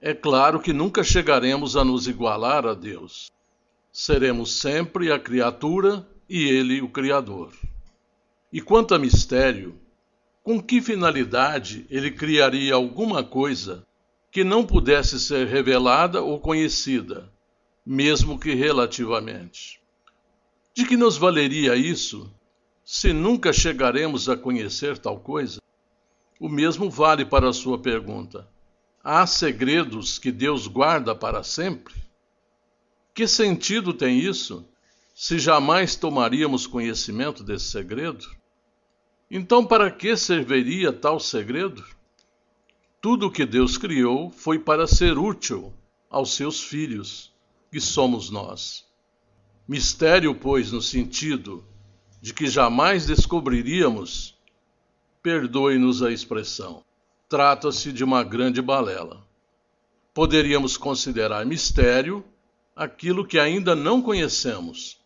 É 0.00 0.14
claro 0.14 0.60
que 0.60 0.72
nunca 0.72 1.02
chegaremos 1.02 1.76
a 1.76 1.84
nos 1.84 2.06
igualar 2.06 2.66
a 2.66 2.74
Deus. 2.74 3.30
Seremos 3.92 4.52
sempre 4.52 5.12
a 5.12 5.18
criatura 5.18 6.06
e 6.28 6.44
Ele 6.44 6.80
o 6.80 6.88
Criador. 6.88 7.52
E 8.52 8.60
quanto 8.60 8.94
a 8.94 8.98
mistério, 8.98 9.74
com 10.42 10.60
que 10.60 10.80
finalidade 10.80 11.86
ele 11.88 12.10
criaria 12.10 12.74
alguma 12.74 13.22
coisa 13.22 13.86
que 14.32 14.42
não 14.42 14.64
pudesse 14.64 15.20
ser 15.20 15.46
revelada 15.46 16.22
ou 16.22 16.40
conhecida, 16.40 17.30
mesmo 17.84 18.38
que 18.38 18.54
relativamente? 18.54 19.78
De 20.72 20.86
que 20.86 20.96
nos 20.96 21.18
valeria 21.18 21.76
isso 21.76 22.32
se 22.82 23.12
nunca 23.12 23.52
chegaremos 23.52 24.30
a 24.30 24.36
conhecer 24.36 24.96
tal 24.96 25.20
coisa? 25.20 25.60
O 26.40 26.48
mesmo 26.48 26.88
vale 26.88 27.26
para 27.26 27.50
a 27.50 27.52
sua 27.52 27.78
pergunta. 27.78 28.48
Há 29.04 29.26
segredos 29.26 30.18
que 30.18 30.32
Deus 30.32 30.66
guarda 30.66 31.14
para 31.14 31.42
sempre? 31.42 31.94
Que 33.12 33.28
sentido 33.28 33.92
tem 33.92 34.18
isso 34.18 34.66
se 35.14 35.38
jamais 35.38 35.94
tomaríamos 35.94 36.66
conhecimento 36.66 37.44
desse 37.44 37.66
segredo? 37.66 38.24
Então, 39.30 39.66
para 39.66 39.90
que 39.90 40.16
serviria 40.16 40.90
tal 40.90 41.20
segredo? 41.20 41.84
Tudo 43.02 43.26
o 43.26 43.30
que 43.32 43.44
Deus 43.44 43.76
criou 43.76 44.30
foi 44.30 44.60
para 44.60 44.86
ser 44.86 45.18
útil 45.18 45.74
aos 46.08 46.36
seus 46.36 46.62
filhos, 46.62 47.32
que 47.68 47.80
somos 47.80 48.30
nós. 48.30 48.86
Mistério, 49.66 50.32
pois, 50.36 50.70
no 50.70 50.80
sentido 50.80 51.64
de 52.20 52.32
que 52.32 52.46
jamais 52.46 53.04
descobriríamos 53.04 54.38
perdoe-nos 55.20 56.00
a 56.00 56.12
expressão. 56.12 56.84
Trata-se 57.28 57.92
de 57.92 58.04
uma 58.04 58.22
grande 58.22 58.62
balela. 58.62 59.26
Poderíamos 60.14 60.76
considerar 60.76 61.44
mistério 61.44 62.24
aquilo 62.76 63.26
que 63.26 63.36
ainda 63.36 63.74
não 63.74 64.00
conhecemos, 64.00 65.00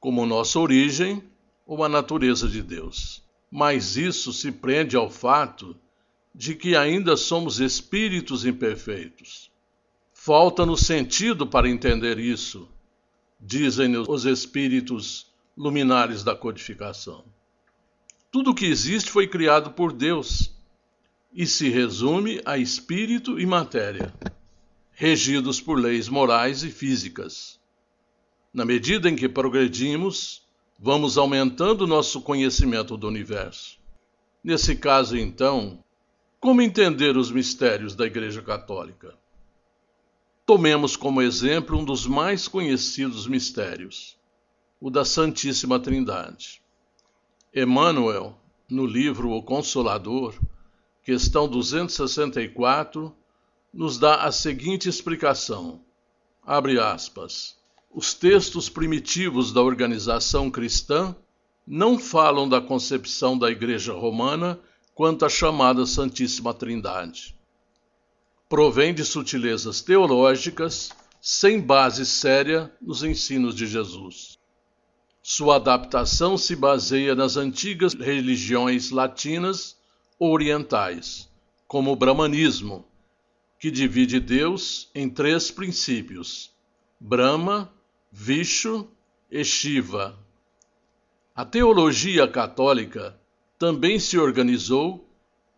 como 0.00 0.26
nossa 0.26 0.58
origem 0.58 1.22
ou 1.64 1.84
a 1.84 1.88
natureza 1.88 2.48
de 2.48 2.62
Deus. 2.62 3.22
Mas 3.48 3.96
isso 3.96 4.32
se 4.32 4.50
prende 4.50 4.96
ao 4.96 5.08
fato 5.08 5.76
de 6.38 6.54
que 6.54 6.76
ainda 6.76 7.16
somos 7.16 7.58
espíritos 7.58 8.46
imperfeitos. 8.46 9.50
Falta-nos 10.12 10.82
sentido 10.82 11.44
para 11.48 11.68
entender 11.68 12.16
isso, 12.16 12.68
dizem 13.40 13.96
os 13.96 14.24
espíritos 14.24 15.32
luminares 15.56 16.22
da 16.22 16.36
codificação. 16.36 17.24
Tudo 18.30 18.52
o 18.52 18.54
que 18.54 18.66
existe 18.66 19.10
foi 19.10 19.26
criado 19.26 19.72
por 19.72 19.92
Deus 19.92 20.54
e 21.32 21.44
se 21.44 21.70
resume 21.70 22.40
a 22.44 22.56
espírito 22.56 23.40
e 23.40 23.44
matéria, 23.44 24.14
regidos 24.92 25.60
por 25.60 25.76
leis 25.76 26.08
morais 26.08 26.62
e 26.62 26.70
físicas. 26.70 27.58
Na 28.54 28.64
medida 28.64 29.10
em 29.10 29.16
que 29.16 29.28
progredimos, 29.28 30.46
vamos 30.78 31.18
aumentando 31.18 31.84
nosso 31.84 32.20
conhecimento 32.20 32.96
do 32.96 33.08
universo. 33.08 33.76
Nesse 34.44 34.76
caso, 34.76 35.16
então, 35.16 35.82
como 36.40 36.62
entender 36.62 37.16
os 37.16 37.32
mistérios 37.32 37.96
da 37.96 38.06
Igreja 38.06 38.40
Católica? 38.40 39.14
Tomemos 40.46 40.96
como 40.96 41.20
exemplo 41.20 41.76
um 41.76 41.84
dos 41.84 42.06
mais 42.06 42.46
conhecidos 42.46 43.26
mistérios, 43.26 44.16
o 44.80 44.88
da 44.88 45.04
Santíssima 45.04 45.80
Trindade. 45.80 46.62
Emmanuel, 47.52 48.38
no 48.70 48.86
livro 48.86 49.32
O 49.32 49.42
Consolador, 49.42 50.38
questão 51.02 51.48
264, 51.48 53.12
nos 53.74 53.98
dá 53.98 54.22
a 54.22 54.30
seguinte 54.30 54.88
explicação. 54.88 55.82
Abre 56.42 56.78
aspas. 56.78 57.58
Os 57.90 58.14
textos 58.14 58.68
primitivos 58.68 59.52
da 59.52 59.60
organização 59.60 60.50
cristã 60.50 61.16
não 61.66 61.98
falam 61.98 62.48
da 62.48 62.60
concepção 62.60 63.36
da 63.36 63.50
Igreja 63.50 63.92
Romana 63.92 64.60
quanto 64.98 65.24
à 65.24 65.28
chamada 65.28 65.86
Santíssima 65.86 66.52
Trindade. 66.52 67.32
Provém 68.48 68.92
de 68.92 69.04
sutilezas 69.04 69.80
teológicas 69.80 70.90
sem 71.20 71.60
base 71.60 72.04
séria 72.04 72.74
nos 72.82 73.04
ensinos 73.04 73.54
de 73.54 73.64
Jesus. 73.64 74.40
Sua 75.22 75.54
adaptação 75.54 76.36
se 76.36 76.56
baseia 76.56 77.14
nas 77.14 77.36
antigas 77.36 77.94
religiões 77.94 78.90
latinas 78.90 79.76
orientais, 80.18 81.28
como 81.68 81.92
o 81.92 81.96
brahmanismo, 81.96 82.84
que 83.56 83.70
divide 83.70 84.18
Deus 84.18 84.90
em 84.92 85.08
três 85.08 85.48
princípios: 85.48 86.50
Brahma, 86.98 87.72
Vishnu 88.10 88.90
e 89.30 89.44
Shiva. 89.44 90.18
A 91.36 91.44
teologia 91.44 92.26
católica 92.26 93.16
também 93.58 93.98
se 93.98 94.16
organizou 94.16 95.04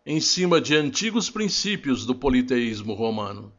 em 0.05 0.19
cima 0.19 0.59
de 0.59 0.75
antigos 0.75 1.29
princípios 1.29 2.05
do 2.05 2.15
politeísmo 2.15 2.93
romano. 2.93 3.53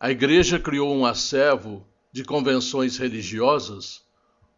A 0.00 0.10
Igreja 0.10 0.58
criou 0.58 0.94
um 0.94 1.04
acervo 1.04 1.86
de 2.10 2.24
convenções 2.24 2.96
religiosas 2.96 4.02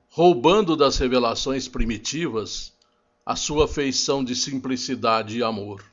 roubando 0.09 0.77
das 0.77 0.99
revelações 0.99 1.69
primitivas 1.69 2.73
a 3.25 3.37
sua 3.37 3.69
feição 3.69 4.25
de 4.25 4.35
simplicidade 4.35 5.39
e 5.39 5.43
amor. 5.43 5.85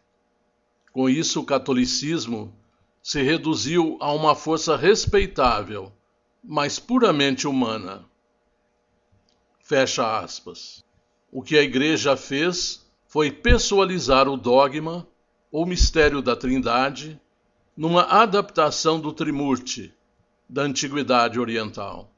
Com 0.92 1.10
isso, 1.10 1.42
o 1.42 1.46
catolicismo 1.46 2.54
se 3.02 3.22
reduziu 3.22 3.98
a 4.00 4.12
uma 4.12 4.36
força 4.36 4.76
respeitável, 4.76 5.92
mas 6.44 6.80
puramente 6.80 7.48
humana. 7.48 8.06
Fecha 9.62 10.20
aspas. 10.20 10.84
O 11.32 11.44
que 11.44 11.58
a 11.58 11.62
Igreja 11.62 12.18
fez 12.18 12.87
foi 13.08 13.32
pessoalizar 13.32 14.28
o 14.28 14.36
dogma 14.36 15.08
ou 15.52 15.66
mistério 15.66 16.22
da 16.22 16.36
Trindade 16.36 17.20
numa 17.76 18.04
adaptação 18.04 19.00
do 19.00 19.14
Trimurti 19.14 19.94
da 20.50 20.64
Antiguidade 20.64 21.40
Oriental. 21.40 22.12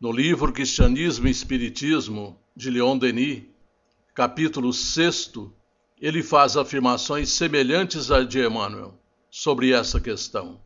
No 0.00 0.10
livro 0.10 0.52
Cristianismo 0.52 1.28
e 1.28 1.30
Espiritismo, 1.30 2.38
de 2.56 2.70
Leon 2.70 2.98
Denis, 2.98 3.44
capítulo 4.14 4.72
6, 4.72 5.32
ele 6.00 6.22
faz 6.22 6.56
afirmações 6.56 7.30
semelhantes 7.30 8.10
à 8.10 8.22
de 8.22 8.44
Emmanuel 8.44 8.98
sobre 9.30 9.72
essa 9.72 10.00
questão. 10.00 10.60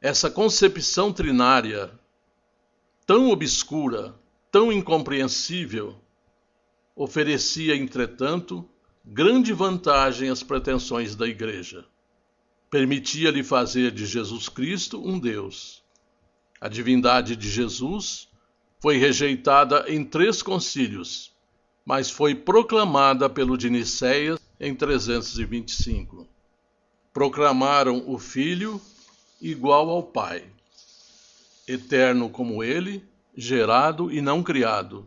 Essa 0.00 0.30
concepção 0.30 1.12
trinária, 1.12 1.90
tão 3.04 3.30
obscura, 3.30 4.14
tão 4.50 4.72
incompreensível, 4.72 5.96
oferecia, 6.96 7.76
entretanto, 7.76 8.68
grande 9.04 9.52
vantagem 9.52 10.30
às 10.30 10.42
pretensões 10.42 11.14
da 11.14 11.28
Igreja. 11.28 11.84
Permitia-lhe 12.68 13.44
fazer 13.44 13.92
de 13.92 14.06
Jesus 14.06 14.48
Cristo 14.48 15.00
um 15.00 15.20
Deus 15.20 15.86
a 16.60 16.68
divindade 16.68 17.36
de 17.36 17.50
Jesus 17.50 18.28
foi 18.80 18.96
rejeitada 18.96 19.84
em 19.88 20.04
três 20.04 20.42
concílios, 20.42 21.32
mas 21.84 22.10
foi 22.10 22.34
proclamada 22.34 23.28
pelo 23.28 23.56
de 23.58 23.68
Nicéia 23.68 24.38
em 24.58 24.74
325. 24.74 26.26
Proclamaram 27.12 28.04
o 28.06 28.18
Filho 28.18 28.80
igual 29.40 29.90
ao 29.90 30.02
Pai, 30.02 30.44
eterno 31.68 32.30
como 32.30 32.64
ele, 32.64 33.04
gerado 33.36 34.10
e 34.10 34.22
não 34.22 34.42
criado, 34.42 35.06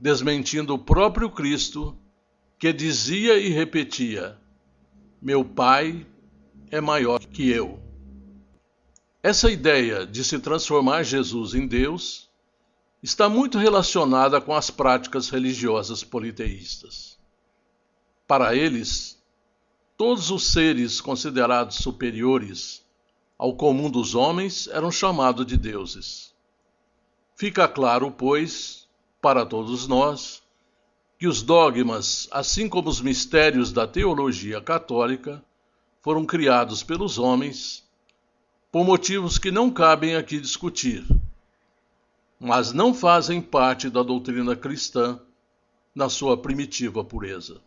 desmentindo 0.00 0.72
o 0.72 0.78
próprio 0.78 1.28
Cristo, 1.28 1.94
que 2.58 2.72
dizia 2.72 3.38
e 3.38 3.50
repetia: 3.50 4.38
Meu 5.20 5.44
Pai 5.44 6.06
é 6.70 6.80
maior 6.80 7.20
que 7.20 7.50
eu. 7.50 7.78
Essa 9.22 9.50
ideia 9.50 10.06
de 10.06 10.24
se 10.24 10.38
transformar 10.38 11.02
Jesus 11.02 11.52
em 11.52 11.66
Deus 11.66 12.30
está 13.02 13.28
muito 13.28 13.58
relacionada 13.58 14.40
com 14.40 14.54
as 14.54 14.70
práticas 14.70 15.28
religiosas 15.28 16.02
politeístas. 16.02 17.18
Para 18.26 18.54
eles, 18.54 19.22
todos 19.98 20.30
os 20.30 20.52
seres 20.52 20.98
considerados 20.98 21.76
superiores 21.76 22.82
ao 23.36 23.54
comum 23.54 23.90
dos 23.90 24.14
homens 24.14 24.66
eram 24.68 24.90
chamados 24.90 25.44
de 25.44 25.58
deuses. 25.58 26.34
Fica 27.36 27.68
claro, 27.68 28.10
pois, 28.10 28.79
para 29.20 29.44
todos 29.44 29.86
nós, 29.86 30.42
que 31.18 31.26
os 31.26 31.42
dogmas, 31.42 32.26
assim 32.30 32.68
como 32.68 32.88
os 32.88 33.00
mistérios 33.00 33.72
da 33.72 33.86
teologia 33.86 34.60
católica, 34.60 35.44
foram 36.00 36.24
criados 36.24 36.82
pelos 36.82 37.18
homens 37.18 37.84
por 38.72 38.84
motivos 38.84 39.36
que 39.36 39.50
não 39.50 39.70
cabem 39.70 40.16
aqui 40.16 40.40
discutir, 40.40 41.04
mas 42.38 42.72
não 42.72 42.94
fazem 42.94 43.42
parte 43.42 43.90
da 43.90 44.02
doutrina 44.02 44.56
cristã 44.56 45.20
na 45.94 46.08
sua 46.08 46.36
primitiva 46.36 47.04
pureza. 47.04 47.60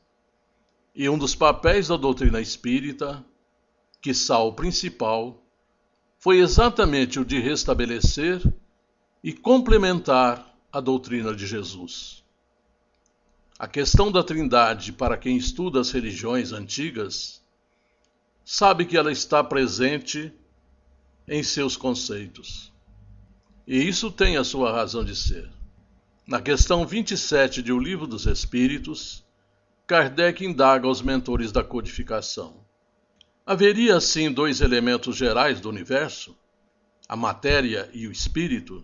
E 0.95 1.09
um 1.09 1.17
dos 1.17 1.35
papéis 1.35 1.89
da 1.89 1.97
doutrina 1.97 2.39
espírita, 2.39 3.23
que 4.01 4.13
o 4.29 4.53
principal, 4.53 5.43
foi 6.17 6.39
exatamente 6.39 7.19
o 7.19 7.25
de 7.25 7.39
restabelecer 7.39 8.41
e 9.23 9.33
complementar 9.33 10.52
a 10.73 10.81
doutrina 10.81 11.35
de 11.35 11.45
Jesus. 11.45 12.23
A 13.59 13.67
questão 13.67 14.11
da 14.11 14.23
Trindade, 14.23 14.91
para 14.91 15.15
quem 15.15 15.37
estuda 15.37 15.79
as 15.79 15.91
religiões 15.91 16.51
antigas, 16.51 17.43
sabe 18.43 18.83
que 18.87 18.97
ela 18.97 19.11
está 19.11 19.43
presente 19.43 20.33
em 21.27 21.43
seus 21.43 21.77
conceitos. 21.77 22.73
E 23.67 23.87
isso 23.87 24.11
tem 24.11 24.35
a 24.35 24.43
sua 24.43 24.71
razão 24.71 25.05
de 25.05 25.15
ser. 25.15 25.47
Na 26.25 26.41
questão 26.41 26.87
27 26.87 27.61
de 27.61 27.71
O 27.71 27.77
Livro 27.77 28.07
dos 28.07 28.25
Espíritos, 28.25 29.23
Kardec 29.85 30.43
indaga 30.43 30.87
aos 30.87 31.03
mentores 31.03 31.51
da 31.51 31.63
codificação: 31.63 32.65
Haveria 33.45 33.95
assim 33.95 34.31
dois 34.31 34.59
elementos 34.59 35.15
gerais 35.15 35.61
do 35.61 35.69
universo, 35.69 36.35
a 37.07 37.15
matéria 37.15 37.91
e 37.93 38.07
o 38.07 38.11
espírito? 38.11 38.83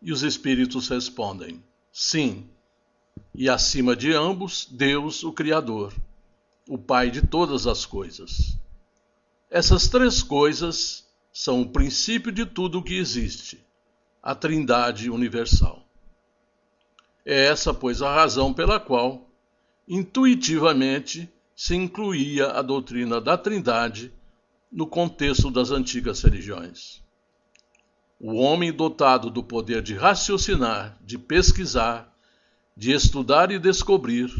E 0.00 0.12
os 0.12 0.22
espíritos 0.22 0.88
respondem: 0.88 1.62
Sim, 1.92 2.48
e 3.34 3.48
acima 3.48 3.96
de 3.96 4.12
ambos, 4.12 4.66
Deus, 4.70 5.22
o 5.24 5.32
Criador, 5.32 5.94
o 6.68 6.78
Pai 6.78 7.10
de 7.10 7.22
todas 7.22 7.66
as 7.66 7.84
coisas. 7.84 8.56
Essas 9.50 9.88
três 9.88 10.22
coisas 10.22 11.06
são 11.32 11.62
o 11.62 11.68
princípio 11.68 12.32
de 12.32 12.44
tudo 12.44 12.78
o 12.78 12.82
que 12.82 12.94
existe 12.94 13.64
a 14.22 14.34
Trindade 14.34 15.08
Universal. 15.08 15.86
É 17.24 17.46
essa, 17.46 17.72
pois, 17.72 18.02
a 18.02 18.12
razão 18.12 18.52
pela 18.52 18.80
qual, 18.80 19.30
intuitivamente, 19.86 21.30
se 21.54 21.76
incluía 21.76 22.48
a 22.48 22.60
doutrina 22.60 23.20
da 23.20 23.38
Trindade 23.38 24.12
no 24.70 24.86
contexto 24.86 25.50
das 25.50 25.70
antigas 25.70 26.22
religiões. 26.22 27.00
O 28.18 28.34
homem 28.34 28.72
dotado 28.72 29.30
do 29.30 29.42
poder 29.42 29.82
de 29.82 29.94
raciocinar, 29.94 30.96
de 31.02 31.18
pesquisar, 31.18 32.12
de 32.76 32.92
estudar 32.92 33.50
e 33.50 33.58
descobrir, 33.58 34.30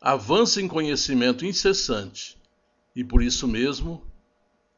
avança 0.00 0.60
em 0.60 0.68
conhecimento 0.68 1.44
incessante 1.44 2.36
e, 2.94 3.04
por 3.04 3.22
isso 3.22 3.46
mesmo, 3.46 4.02